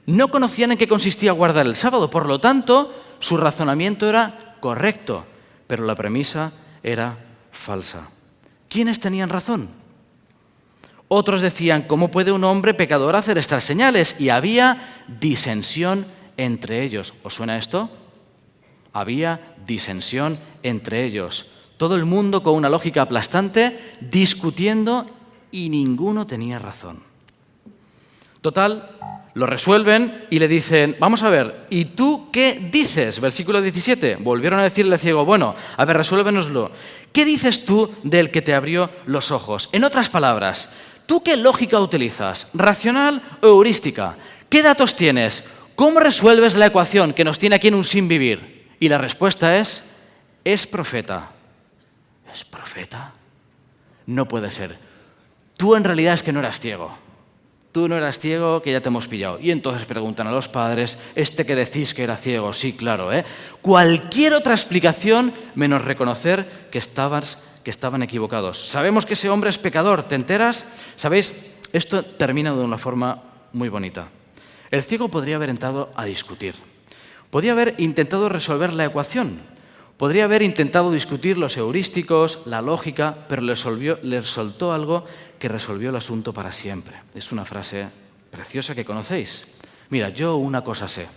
No 0.06 0.28
conocían 0.28 0.72
en 0.72 0.78
qué 0.78 0.88
consistía 0.88 1.32
guardar 1.32 1.66
el 1.66 1.76
sábado, 1.76 2.10
por 2.10 2.28
lo 2.28 2.40
tanto, 2.40 2.94
su 3.20 3.38
razonamiento 3.38 4.08
era 4.08 4.56
correcto, 4.60 5.26
pero 5.68 5.86
la 5.86 5.96
premisa 5.96 6.52
era 6.84 7.18
falsa. 7.52 8.10
¿Quiénes 8.70 9.00
tenían 9.00 9.30
razón? 9.30 9.70
Otros 11.08 11.42
decían, 11.42 11.84
¿cómo 11.84 12.12
puede 12.12 12.34
un 12.34 12.44
hombre 12.44 12.74
pecador 12.74 13.16
hacer 13.16 13.38
estas 13.38 13.64
señales? 13.64 14.18
Y 14.20 14.30
había 14.30 15.04
disensión 15.08 16.06
entre 16.36 16.84
ellos. 16.84 17.14
¿Os 17.24 17.34
suena 17.34 17.58
esto? 17.58 17.90
Había 19.00 19.56
disensión 19.66 20.40
entre 20.64 21.04
ellos. 21.06 21.48
Todo 21.78 21.96
el 21.96 22.06
mundo 22.06 22.42
con 22.42 22.56
una 22.56 22.70
lógica 22.70 23.04
aplastante, 23.04 23.94
discutiendo 24.02 25.06
y 25.52 25.70
ninguno 25.70 26.26
tenía 26.26 26.58
razón. 26.58 27.00
Total, 28.42 28.90
lo 29.34 29.46
resuelven 29.46 30.26
y 30.30 30.40
le 30.40 30.48
dicen, 30.48 30.96
vamos 31.00 31.22
a 31.22 31.30
ver, 31.30 31.68
¿y 31.70 31.86
tú 31.86 32.30
qué 32.32 32.70
dices? 32.72 33.20
Versículo 33.20 33.62
17. 33.62 34.18
Volvieron 34.20 34.60
a 34.60 34.64
decirle 34.64 34.96
al 34.96 35.00
ciego, 35.00 35.26
bueno, 35.26 35.56
a 35.76 35.86
ver, 35.86 35.98
resuélvenoslo. 35.98 36.72
¿Qué 37.12 37.26
dices 37.26 37.66
tú 37.66 37.92
del 38.04 38.32
que 38.32 38.42
te 38.42 38.56
abrió 38.56 38.90
los 39.06 39.32
ojos? 39.32 39.70
En 39.74 39.84
otras 39.84 40.10
palabras, 40.10 40.70
¿Tú 41.08 41.24
qué 41.24 41.38
lógica 41.38 41.80
utilizas? 41.80 42.48
¿Racional 42.54 43.22
o 43.42 43.48
heurística? 43.48 44.18
¿Qué 44.50 44.62
datos 44.62 44.94
tienes? 44.94 45.46
¿Cómo 45.74 46.02
resuelves 46.02 46.56
la 46.56 46.66
ecuación 46.66 47.14
que 47.14 47.24
nos 47.24 47.40
tiene 47.40 47.56
aquí 47.56 47.70
en 47.70 47.76
un 47.76 47.86
sin 47.86 48.10
vivir? 48.10 48.57
Y 48.80 48.90
la 48.90 48.98
respuesta 48.98 49.58
es, 49.58 49.84
es 50.44 50.68
profeta. 50.68 51.32
¿Es 52.32 52.44
profeta? 52.44 53.14
No 54.06 54.28
puede 54.28 54.52
ser. 54.52 54.78
Tú 55.58 55.76
en 55.76 55.84
realidad 55.84 56.14
es 56.14 56.24
que 56.24 56.32
no 56.32 56.40
eras 56.40 56.60
ciego. 56.60 56.96
Tú 57.72 57.88
no 57.88 57.96
eras 57.96 58.20
ciego, 58.20 58.62
que 58.62 58.72
ya 58.72 58.82
te 58.82 58.90
hemos 58.90 59.08
pillado. 59.08 59.40
Y 59.40 59.52
entonces 59.52 59.86
preguntan 59.86 60.28
a 60.28 60.32
los 60.32 60.48
padres, 60.48 60.98
este 61.16 61.46
que 61.46 61.56
decís 61.56 61.94
que 61.94 62.04
era 62.04 62.18
ciego, 62.18 62.54
sí, 62.54 62.74
claro, 62.74 63.12
¿eh? 63.14 63.26
Cualquier 63.62 64.34
otra 64.34 64.54
explicación 64.54 65.34
menos 65.56 65.84
reconocer 65.84 66.68
que 66.72 66.80
estabas 66.80 67.40
que 67.64 67.72
estaban 67.72 68.02
equivocados. 68.02 68.66
Sabemos 68.70 69.06
que 69.06 69.14
ese 69.14 69.30
hombre 69.30 69.50
es 69.50 69.58
pecador, 69.58 70.04
¿te 70.04 70.16
enteras? 70.16 70.66
¿Sabéis? 70.96 71.36
Esto 71.74 72.02
termina 72.02 72.54
de 72.54 72.64
una 72.64 72.78
forma 72.78 73.22
muy 73.52 73.68
bonita. 73.68 74.08
El 74.72 74.84
ciego 74.84 75.10
podría 75.10 75.36
haber 75.36 75.50
entrado 75.50 75.92
a 75.94 76.06
discutir. 76.06 76.56
Podría 77.30 77.52
haber 77.52 77.76
intentado 77.78 78.30
resolver 78.30 78.74
la 78.74 78.86
ecuación. 78.86 79.40
Podría 79.98 80.26
haber 80.26 80.42
intentado 80.42 80.92
discutir 80.92 81.38
los 81.38 81.58
heurísticos, 81.58 82.40
la 82.46 82.62
lógica, 82.62 83.26
pero 83.28 83.42
le 83.42 84.22
soltó 84.22 84.72
algo 84.72 85.06
que 85.40 85.48
resolvió 85.48 85.90
el 85.90 85.96
asunto 85.96 86.34
para 86.34 86.52
siempre. 86.52 86.98
Es 87.16 87.32
una 87.32 87.46
frase 87.46 87.90
preciosa 88.30 88.76
que 88.76 88.86
conocéis. 88.86 89.48
Mira, 89.90 90.10
yo 90.10 90.38
una 90.38 90.64
cosa 90.64 90.88
sé. 90.88 91.08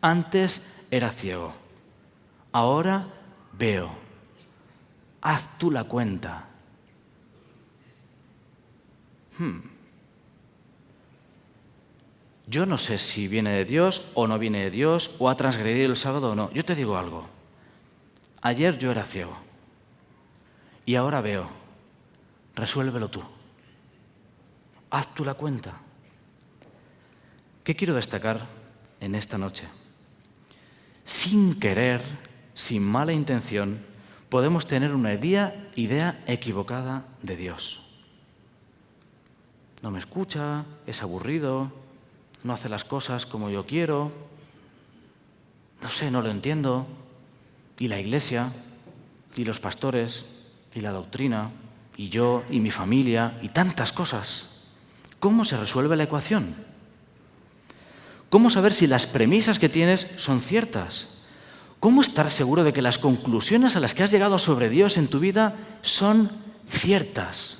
Antes 0.00 0.64
era 0.90 1.10
ciego. 1.10 1.52
Ahora 2.52 3.06
veo 3.56 4.02
haz 5.22 5.56
tú 5.58 5.70
la 5.70 5.84
cuenta. 5.84 6.44
Hmm. 9.38 9.60
Yo 12.46 12.66
no 12.66 12.78
sé 12.78 12.98
si 12.98 13.28
viene 13.28 13.50
de 13.50 13.64
Dios 13.64 14.06
o 14.14 14.26
no 14.26 14.38
viene 14.38 14.64
de 14.64 14.70
Dios, 14.70 15.14
o 15.18 15.30
ha 15.30 15.36
transgredido 15.36 15.90
el 15.90 15.96
sábado 15.96 16.32
o 16.32 16.34
no. 16.34 16.50
Yo 16.52 16.64
te 16.64 16.74
digo 16.74 16.96
algo. 16.96 17.28
Ayer 18.40 18.78
yo 18.78 18.90
era 18.90 19.04
ciego 19.04 19.36
y 20.84 20.96
ahora 20.96 21.20
veo. 21.20 21.48
Resuélvelo 22.54 23.08
tú. 23.08 23.22
Haz 24.90 25.14
tú 25.14 25.24
la 25.24 25.34
cuenta. 25.34 25.80
¿Qué 27.64 27.76
quiero 27.76 27.94
destacar 27.94 28.46
en 29.00 29.14
esta 29.14 29.38
noche? 29.38 29.66
sin 31.04 31.58
querer, 31.58 32.00
sin 32.54 32.82
mala 32.82 33.12
intención, 33.12 33.80
podemos 34.28 34.66
tener 34.66 34.94
una 34.94 35.12
idea, 35.12 35.68
idea 35.74 36.22
equivocada 36.26 37.04
de 37.22 37.36
Dios. 37.36 37.82
No 39.82 39.90
me 39.90 39.98
escucha, 39.98 40.64
es 40.86 41.02
aburrido, 41.02 41.72
no 42.44 42.52
hace 42.52 42.68
las 42.68 42.84
cosas 42.84 43.26
como 43.26 43.50
yo 43.50 43.66
quiero, 43.66 44.12
no 45.82 45.88
sé, 45.88 46.10
no 46.10 46.22
lo 46.22 46.30
entiendo. 46.30 46.86
Y 47.78 47.88
la 47.88 47.98
iglesia, 47.98 48.52
y 49.36 49.44
los 49.44 49.60
pastores, 49.60 50.26
y 50.74 50.80
la 50.80 50.92
doctrina, 50.92 51.50
y 51.96 52.08
yo, 52.08 52.44
y 52.50 52.60
mi 52.60 52.70
familia, 52.70 53.38
y 53.42 53.48
tantas 53.48 53.92
cosas. 53.92 54.48
¿Cómo 55.18 55.44
se 55.44 55.56
resuelve 55.56 55.96
la 55.96 56.04
ecuación? 56.04 56.54
¿Cómo 58.30 58.50
saber 58.50 58.72
si 58.72 58.86
las 58.86 59.06
premisas 59.06 59.58
que 59.58 59.68
tienes 59.68 60.08
son 60.16 60.40
ciertas? 60.40 61.08
¿Cómo 61.80 62.00
estar 62.00 62.30
seguro 62.30 62.62
de 62.64 62.72
que 62.72 62.82
las 62.82 62.98
conclusiones 62.98 63.74
a 63.74 63.80
las 63.80 63.94
que 63.94 64.04
has 64.04 64.10
llegado 64.10 64.38
sobre 64.38 64.68
Dios 64.68 64.96
en 64.96 65.08
tu 65.08 65.18
vida 65.18 65.56
son 65.82 66.30
ciertas? 66.68 67.58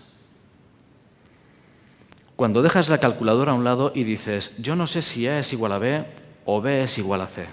Cuando 2.42 2.62
dejas 2.62 2.88
la 2.88 2.98
calculadora 2.98 3.52
a 3.52 3.54
un 3.54 3.62
lado 3.62 3.92
y 3.94 4.02
dices, 4.02 4.50
yo 4.58 4.74
no 4.74 4.88
sé 4.88 5.00
si 5.02 5.28
A 5.28 5.38
es 5.38 5.52
igual 5.52 5.70
a 5.70 5.78
B 5.78 6.04
o 6.44 6.60
B 6.60 6.82
es 6.82 6.98
igual 6.98 7.20
a 7.20 7.28
C. 7.28 7.46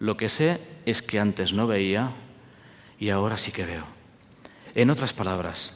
Lo 0.00 0.18
que 0.18 0.28
sé 0.28 0.60
es 0.84 1.00
que 1.00 1.18
antes 1.18 1.54
no 1.54 1.66
veía 1.66 2.12
y 3.00 3.08
ahora 3.08 3.38
sí 3.38 3.52
que 3.52 3.64
veo. 3.64 3.84
En 4.74 4.90
otras 4.90 5.14
palabras, 5.14 5.72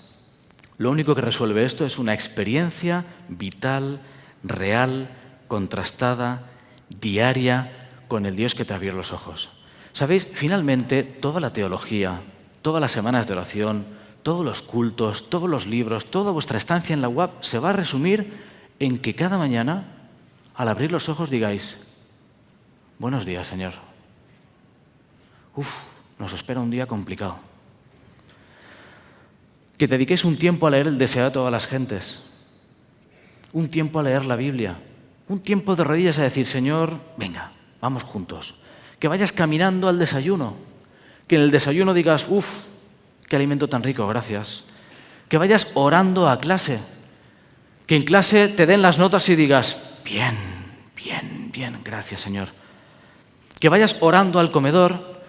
lo 0.77 0.91
único 0.91 1.15
que 1.15 1.23
resuelve 1.23 1.65
esto 1.65 1.87
es 1.87 1.97
una 1.97 2.13
experiencia 2.13 3.07
vital, 3.31 4.03
real, 4.43 5.09
contrastada, 5.49 6.51
diaria 6.91 7.89
con 8.07 8.27
el 8.27 8.37
Dios 8.37 8.55
que 8.55 8.67
te 8.67 8.75
abrió 8.75 8.93
los 8.93 9.15
ojos. 9.15 9.49
Sabéis, 9.95 10.29
finalmente 10.31 11.05
toda 11.05 11.41
la 11.41 11.55
teología, 11.55 12.21
todas 12.61 12.83
las 12.83 12.93
semanas 12.93 13.27
de 13.27 13.33
oración, 13.33 13.87
todos 14.23 14.45
los 14.45 14.63
cultos, 14.63 15.29
todos 15.29 15.49
los 15.49 15.67
libros, 15.67 16.07
toda 16.07 16.31
vuestra 16.31 16.59
estancia 16.59 16.95
en 16.95 17.01
la 17.01 17.09
web 17.09 17.31
se 17.41 17.59
va 17.59 17.71
a 17.71 17.73
resumir 17.73 18.33
en 18.79 18.99
que 18.99 19.15
cada 19.15 19.39
mañana, 19.39 20.09
al 20.55 20.69
abrir 20.69 20.93
los 20.93 21.09
ojos, 21.09 21.31
digáis, 21.31 21.79
buenos 22.99 23.27
días, 23.27 23.47
Señor. 23.47 23.75
Uf, 25.55 25.69
nos 26.19 26.33
espera 26.33 26.61
un 26.61 26.71
día 26.71 26.87
complicado. 26.87 27.39
Que 29.77 29.89
dediquéis 29.89 30.25
un 30.25 30.37
tiempo 30.37 30.67
a 30.67 30.71
leer 30.71 30.87
el 30.87 30.99
deseo 30.99 31.25
de 31.25 31.31
todas 31.31 31.53
las 31.53 31.67
gentes, 31.67 32.21
un 33.53 33.69
tiempo 33.69 33.99
a 33.99 34.03
leer 34.03 34.25
la 34.25 34.37
Biblia, 34.37 34.79
un 35.29 35.41
tiempo 35.41 35.75
de 35.77 35.85
rodillas 35.85 36.19
a 36.19 36.23
decir, 36.23 36.47
Señor, 36.47 36.99
venga, 37.17 37.53
vamos 37.81 38.03
juntos. 38.03 38.55
Que 38.99 39.09
vayas 39.09 39.33
caminando 39.33 39.89
al 39.89 39.99
desayuno, 39.99 40.57
que 41.27 41.37
en 41.37 41.43
el 41.43 41.51
desayuno 41.51 41.93
digas, 41.93 42.27
uff, 42.29 42.72
qué 43.33 43.37
alimento 43.37 43.67
tan 43.67 43.83
rico, 43.83 44.07
gracias. 44.07 44.65
Que 45.31 45.39
vayas 45.39 45.71
orando 45.73 46.29
a 46.29 46.37
clase, 46.37 46.81
que 47.87 47.97
en 47.97 48.03
clase 48.03 48.49
te 48.49 48.67
den 48.67 48.83
las 48.83 48.99
notas 48.99 49.27
y 49.31 49.37
digas, 49.37 49.79
bien, 50.05 50.37
bien, 50.95 51.49
bien, 51.51 51.79
gracias 51.83 52.21
Señor. 52.21 52.49
Que 53.59 53.71
vayas 53.71 53.97
orando 54.01 54.39
al 54.39 54.51
comedor, 54.51 55.23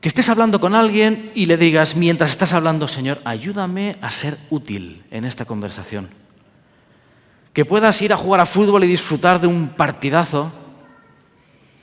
que 0.00 0.08
estés 0.08 0.30
hablando 0.30 0.58
con 0.58 0.74
alguien 0.74 1.30
y 1.34 1.44
le 1.44 1.58
digas, 1.58 1.96
mientras 1.96 2.30
estás 2.30 2.54
hablando, 2.54 2.88
Señor, 2.88 3.20
ayúdame 3.26 3.98
a 4.00 4.10
ser 4.10 4.38
útil 4.48 5.04
en 5.10 5.26
esta 5.26 5.44
conversación 5.44 6.08
que 7.52 7.66
puedas 7.66 8.00
ir 8.00 8.14
a 8.14 8.16
jugar 8.16 8.40
a 8.40 8.46
fútbol 8.46 8.84
y 8.84 8.86
disfrutar 8.86 9.38
de 9.38 9.48
un 9.48 9.68
partidazo, 9.68 10.50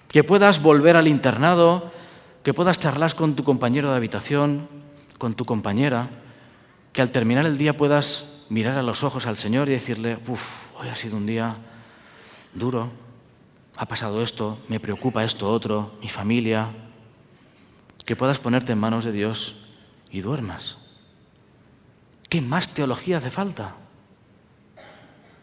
que 0.08 0.24
puedas 0.24 0.60
volver 0.60 0.98
al 0.98 1.08
internado, 1.08 1.92
que 2.42 2.56
puedas 2.56 2.80
charlar 2.80 3.14
con 3.14 3.36
tu 3.36 3.44
compañero 3.44 3.92
de 3.92 3.98
habitación, 3.98 4.79
con 5.20 5.36
tu 5.36 5.46
compañera, 5.46 6.10
que 6.92 7.04
al 7.04 7.12
terminar 7.12 7.46
el 7.46 7.60
día 7.60 7.78
puedas 7.78 8.26
mirar 8.50 8.80
a 8.80 8.84
los 8.84 9.04
ojos 9.04 9.28
al 9.28 9.38
Señor 9.38 9.70
y 9.70 9.74
decirle, 9.74 10.18
uff, 10.28 10.64
hoy 10.80 10.88
ha 10.88 10.96
sido 10.96 11.18
un 11.18 11.28
día 11.28 11.56
duro, 12.56 12.90
ha 13.78 13.86
pasado 13.86 14.24
esto, 14.24 14.58
me 14.68 14.80
preocupa 14.80 15.24
esto 15.24 15.48
otro, 15.48 15.94
mi 16.02 16.10
familia, 16.10 16.70
que 18.06 18.16
puedas 18.16 18.40
ponerte 18.40 18.72
en 18.72 18.80
manos 18.80 19.04
de 19.04 19.12
Dios 19.12 19.56
y 20.10 20.22
duermas. 20.22 20.78
¿Qué 22.28 22.42
más 22.42 22.70
teología 22.70 23.18
hace 23.18 23.30
falta? 23.30 23.76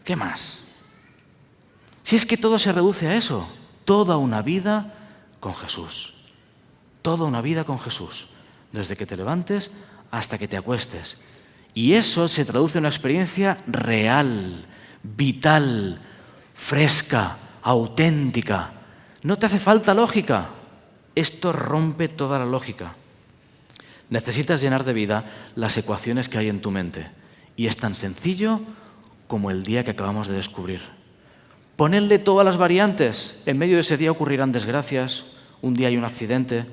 ¿Qué 0.03 0.15
más? 0.15 0.75
Si 2.03 2.15
es 2.15 2.25
que 2.25 2.37
todo 2.37 2.59
se 2.59 2.71
reduce 2.71 3.07
a 3.07 3.15
eso, 3.15 3.47
toda 3.85 4.17
una 4.17 4.41
vida 4.41 4.93
con 5.39 5.53
Jesús. 5.53 6.13
Toda 7.01 7.25
una 7.25 7.41
vida 7.41 7.63
con 7.63 7.79
Jesús, 7.79 8.27
desde 8.71 8.95
que 8.95 9.05
te 9.05 9.17
levantes 9.17 9.71
hasta 10.11 10.37
que 10.37 10.47
te 10.47 10.57
acuestes. 10.57 11.17
Y 11.73 11.93
eso 11.93 12.27
se 12.27 12.45
traduce 12.45 12.77
en 12.77 12.83
una 12.83 12.89
experiencia 12.89 13.57
real, 13.67 14.65
vital, 15.03 15.99
fresca, 16.53 17.37
auténtica. 17.61 18.71
No 19.23 19.37
te 19.37 19.45
hace 19.45 19.59
falta 19.59 19.93
lógica. 19.93 20.49
Esto 21.13 21.51
rompe 21.51 22.07
toda 22.07 22.39
la 22.39 22.45
lógica. 22.45 22.95
Necesitas 24.09 24.61
llenar 24.61 24.83
de 24.83 24.93
vida 24.93 25.25
las 25.55 25.77
ecuaciones 25.77 26.29
que 26.29 26.37
hay 26.37 26.49
en 26.49 26.61
tu 26.61 26.71
mente. 26.71 27.11
Y 27.55 27.67
es 27.67 27.77
tan 27.77 27.95
sencillo 27.95 28.61
como 29.27 29.51
el 29.51 29.63
día 29.63 29.83
que 29.83 29.91
acabamos 29.91 30.27
de 30.27 30.35
descubrir. 30.35 30.81
Ponedle 31.75 32.17
todas 32.17 32.45
las 32.45 32.57
variantes. 32.57 33.41
En 33.45 33.57
medio 33.57 33.75
de 33.75 33.81
ese 33.81 33.97
día 33.97 34.11
ocurrirán 34.11 34.51
desgracias. 34.51 35.25
Un 35.61 35.73
día 35.73 35.89
hay 35.89 35.97
un 35.97 36.05
accidente, 36.05 36.65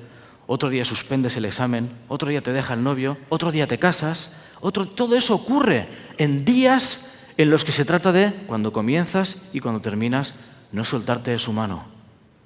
otro 0.47 0.69
día 0.69 0.85
suspendes 0.85 1.37
el 1.37 1.45
examen, 1.45 1.91
otro 2.07 2.29
día 2.29 2.41
te 2.41 2.53
deja 2.53 2.73
el 2.73 2.83
novio, 2.83 3.17
otro 3.29 3.51
día 3.51 3.67
te 3.67 3.79
casas. 3.79 4.31
Otro, 4.61 4.85
todo 4.85 5.15
eso 5.15 5.35
ocurre 5.35 5.87
en 6.17 6.45
días 6.45 7.15
en 7.37 7.49
los 7.49 7.65
que 7.65 7.71
se 7.71 7.85
trata 7.85 8.11
de, 8.11 8.31
cuando 8.47 8.71
comienzas 8.71 9.37
y 9.53 9.59
cuando 9.59 9.81
terminas, 9.81 10.35
no 10.71 10.83
soltarte 10.83 11.31
de 11.31 11.39
su 11.39 11.51
mano. 11.51 11.85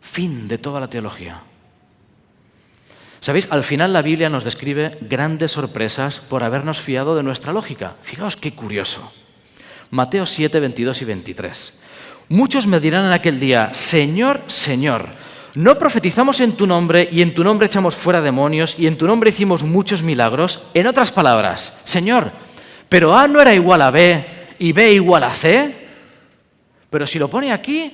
Fin 0.01 0.47
de 0.47 0.57
toda 0.57 0.79
la 0.79 0.89
teología. 0.89 1.43
¿Sabéis? 3.19 3.47
Al 3.51 3.63
final 3.63 3.91
la 3.91 4.01
Biblia 4.01 4.29
nos 4.29 4.45
describe 4.45 4.97
grandes 5.01 5.51
sorpresas 5.51 6.19
por 6.19 6.43
habernos 6.43 6.81
fiado 6.81 7.15
de 7.15 7.23
nuestra 7.23 7.51
lógica. 7.51 7.95
Fijaos 8.01 8.37
qué 8.37 8.53
curioso. 8.53 9.11
Mateo 9.91 10.25
7, 10.25 10.59
22 10.59 11.01
y 11.01 11.05
23. 11.05 11.73
Muchos 12.29 12.65
me 12.65 12.79
dirán 12.79 13.07
en 13.07 13.11
aquel 13.11 13.39
día, 13.39 13.73
Señor, 13.73 14.43
Señor, 14.47 15.09
¿no 15.55 15.77
profetizamos 15.77 16.39
en 16.39 16.53
tu 16.53 16.67
nombre 16.67 17.07
y 17.11 17.21
en 17.21 17.33
tu 17.33 17.43
nombre 17.43 17.67
echamos 17.67 17.95
fuera 17.95 18.21
demonios 18.21 18.75
y 18.77 18.87
en 18.87 18.97
tu 18.97 19.07
nombre 19.07 19.29
hicimos 19.29 19.63
muchos 19.63 20.03
milagros? 20.03 20.61
En 20.73 20.87
otras 20.87 21.11
palabras, 21.11 21.77
Señor, 21.83 22.31
pero 22.87 23.15
A 23.15 23.27
no 23.27 23.41
era 23.41 23.53
igual 23.53 23.81
a 23.81 23.91
B 23.91 24.25
y 24.59 24.71
B 24.73 24.93
igual 24.93 25.23
a 25.23 25.29
C. 25.29 25.87
Pero 26.89 27.05
si 27.05 27.19
lo 27.19 27.29
pone 27.29 27.51
aquí, 27.51 27.91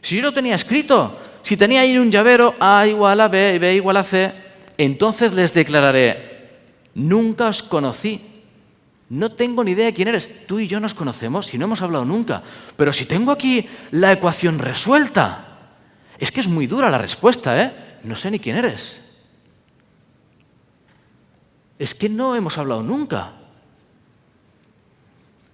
si 0.00 0.16
yo 0.16 0.22
lo 0.22 0.32
tenía 0.32 0.54
escrito, 0.54 1.18
si 1.42 1.56
tenía 1.56 1.82
ahí 1.82 1.96
un 1.98 2.10
llavero 2.10 2.54
A 2.58 2.86
igual 2.86 3.20
a 3.20 3.28
B 3.28 3.54
y 3.56 3.58
B 3.58 3.74
igual 3.74 3.98
a 3.98 4.04
C, 4.04 4.32
entonces 4.78 5.34
les 5.34 5.52
declararé, 5.52 6.48
nunca 6.94 7.48
os 7.48 7.62
conocí. 7.62 8.22
No 9.10 9.32
tengo 9.32 9.64
ni 9.64 9.72
idea 9.72 9.86
de 9.86 9.94
quién 9.94 10.08
eres. 10.08 10.28
Tú 10.46 10.60
y 10.60 10.68
yo 10.68 10.80
nos 10.80 10.92
conocemos 10.92 11.52
y 11.54 11.58
no 11.58 11.64
hemos 11.64 11.80
hablado 11.80 12.04
nunca. 12.04 12.42
Pero 12.76 12.92
si 12.92 13.06
tengo 13.06 13.32
aquí 13.32 13.66
la 13.90 14.12
ecuación 14.12 14.58
resuelta, 14.58 15.47
es 16.18 16.32
que 16.32 16.40
es 16.40 16.48
muy 16.48 16.66
dura 16.66 16.90
la 16.90 16.98
respuesta, 16.98 17.62
¿eh? 17.62 18.00
No 18.02 18.16
sé 18.16 18.30
ni 18.30 18.40
quién 18.40 18.56
eres. 18.56 19.00
Es 21.78 21.94
que 21.94 22.08
no 22.08 22.34
hemos 22.34 22.58
hablado 22.58 22.82
nunca. 22.82 23.34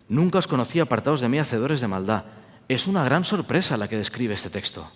Nunca 0.08 0.38
os 0.38 0.48
conocí 0.48 0.80
apartados 0.80 1.20
de 1.20 1.28
mí, 1.28 1.38
hacedores 1.38 1.80
de 1.80 1.88
maldad. 1.88 2.24
Es 2.66 2.86
una 2.86 3.04
gran 3.04 3.24
sorpresa 3.24 3.76
la 3.76 3.88
que 3.88 3.98
describe 3.98 4.34
este 4.34 4.48
texto. 4.48 4.90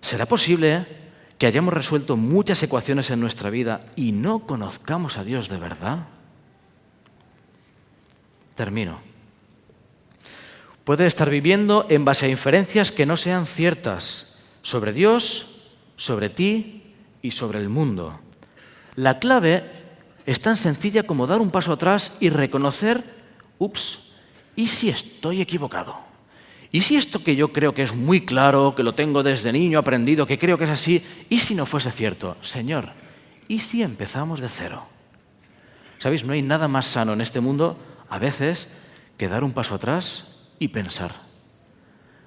¿Será 0.00 0.26
posible 0.26 0.86
que 1.36 1.46
hayamos 1.46 1.74
resuelto 1.74 2.16
muchas 2.16 2.62
ecuaciones 2.62 3.10
en 3.10 3.20
nuestra 3.20 3.50
vida 3.50 3.80
y 3.96 4.12
no 4.12 4.46
conozcamos 4.46 5.18
a 5.18 5.24
Dios 5.24 5.48
de 5.48 5.58
verdad? 5.58 6.06
Termino. 8.54 9.00
Puede 10.84 11.06
estar 11.06 11.28
viviendo 11.28 11.86
en 11.88 12.04
base 12.04 12.26
a 12.26 12.30
inferencias 12.30 12.92
que 12.92 13.06
no 13.06 13.16
sean 13.16 13.46
ciertas 13.46 14.29
sobre 14.62 14.92
Dios, 14.92 15.46
sobre 15.96 16.28
ti 16.28 16.82
y 17.22 17.30
sobre 17.30 17.58
el 17.58 17.68
mundo. 17.68 18.18
La 18.96 19.18
clave 19.18 19.64
es 20.26 20.40
tan 20.40 20.56
sencilla 20.56 21.04
como 21.04 21.26
dar 21.26 21.40
un 21.40 21.50
paso 21.50 21.72
atrás 21.72 22.12
y 22.20 22.28
reconocer, 22.28 23.04
ups, 23.58 24.00
¿y 24.56 24.66
si 24.66 24.88
estoy 24.88 25.40
equivocado? 25.40 25.98
¿Y 26.72 26.82
si 26.82 26.96
esto 26.96 27.24
que 27.24 27.34
yo 27.34 27.52
creo 27.52 27.74
que 27.74 27.82
es 27.82 27.94
muy 27.94 28.24
claro, 28.24 28.74
que 28.76 28.84
lo 28.84 28.94
tengo 28.94 29.22
desde 29.22 29.52
niño 29.52 29.78
aprendido, 29.78 30.26
que 30.26 30.38
creo 30.38 30.56
que 30.56 30.64
es 30.64 30.70
así, 30.70 31.04
y 31.28 31.40
si 31.40 31.54
no 31.54 31.66
fuese 31.66 31.90
cierto? 31.90 32.36
Señor, 32.40 32.90
¿y 33.48 33.58
si 33.58 33.82
empezamos 33.82 34.40
de 34.40 34.48
cero? 34.48 34.86
¿Sabéis? 35.98 36.24
No 36.24 36.32
hay 36.32 36.42
nada 36.42 36.68
más 36.68 36.86
sano 36.86 37.12
en 37.12 37.20
este 37.20 37.40
mundo 37.40 37.76
a 38.08 38.18
veces 38.18 38.68
que 39.18 39.28
dar 39.28 39.42
un 39.42 39.52
paso 39.52 39.74
atrás 39.74 40.26
y 40.58 40.68
pensar. 40.68 41.12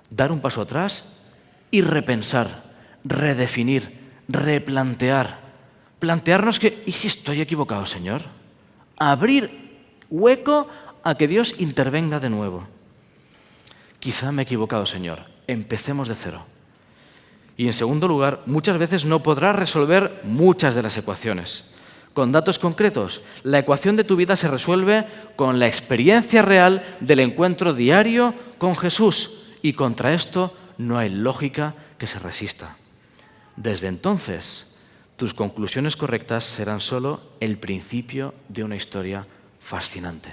Dar 0.09 0.31
un 0.31 0.41
paso 0.41 0.61
atrás 0.61 1.22
y 1.73 1.81
repensar, 1.81 2.61
redefinir, 3.03 3.97
replantear. 4.27 5.39
Plantearnos 5.97 6.59
que, 6.59 6.83
¿y 6.85 6.91
si 6.91 7.07
estoy 7.07 7.41
equivocado, 7.41 7.87
Señor? 7.87 8.21
Abrir 8.95 9.81
hueco 10.11 10.67
a 11.01 11.15
que 11.15 11.27
Dios 11.27 11.55
intervenga 11.57 12.19
de 12.19 12.29
nuevo. 12.29 12.67
Quizá 13.99 14.31
me 14.31 14.43
he 14.43 14.45
equivocado, 14.45 14.85
Señor. 14.85 15.25
Empecemos 15.47 16.07
de 16.07 16.13
cero. 16.13 16.45
Y 17.57 17.65
en 17.65 17.73
segundo 17.73 18.07
lugar, 18.07 18.41
muchas 18.45 18.77
veces 18.77 19.03
no 19.05 19.23
podrás 19.23 19.55
resolver 19.55 20.21
muchas 20.23 20.75
de 20.75 20.83
las 20.83 20.95
ecuaciones. 20.95 21.65
Con 22.13 22.31
datos 22.31 22.59
concretos, 22.59 23.23
la 23.41 23.57
ecuación 23.57 23.95
de 23.95 24.03
tu 24.03 24.15
vida 24.15 24.35
se 24.35 24.47
resuelve 24.47 25.07
con 25.35 25.57
la 25.57 25.65
experiencia 25.65 26.43
real 26.43 26.85
del 26.99 27.21
encuentro 27.21 27.73
diario 27.73 28.35
con 28.59 28.75
Jesús. 28.75 29.31
Y 29.63 29.73
contra 29.73 30.13
esto 30.13 30.53
no 30.87 30.97
hay 30.97 31.09
lógica 31.09 31.75
que 31.97 32.07
se 32.07 32.19
resista. 32.19 32.77
Desde 33.55 33.87
entonces, 33.87 34.67
tus 35.15 35.33
conclusiones 35.33 35.95
correctas 35.95 36.43
serán 36.43 36.79
solo 36.79 37.21
el 37.39 37.57
principio 37.57 38.33
de 38.49 38.63
una 38.63 38.75
historia 38.75 39.27
fascinante. 39.59 40.31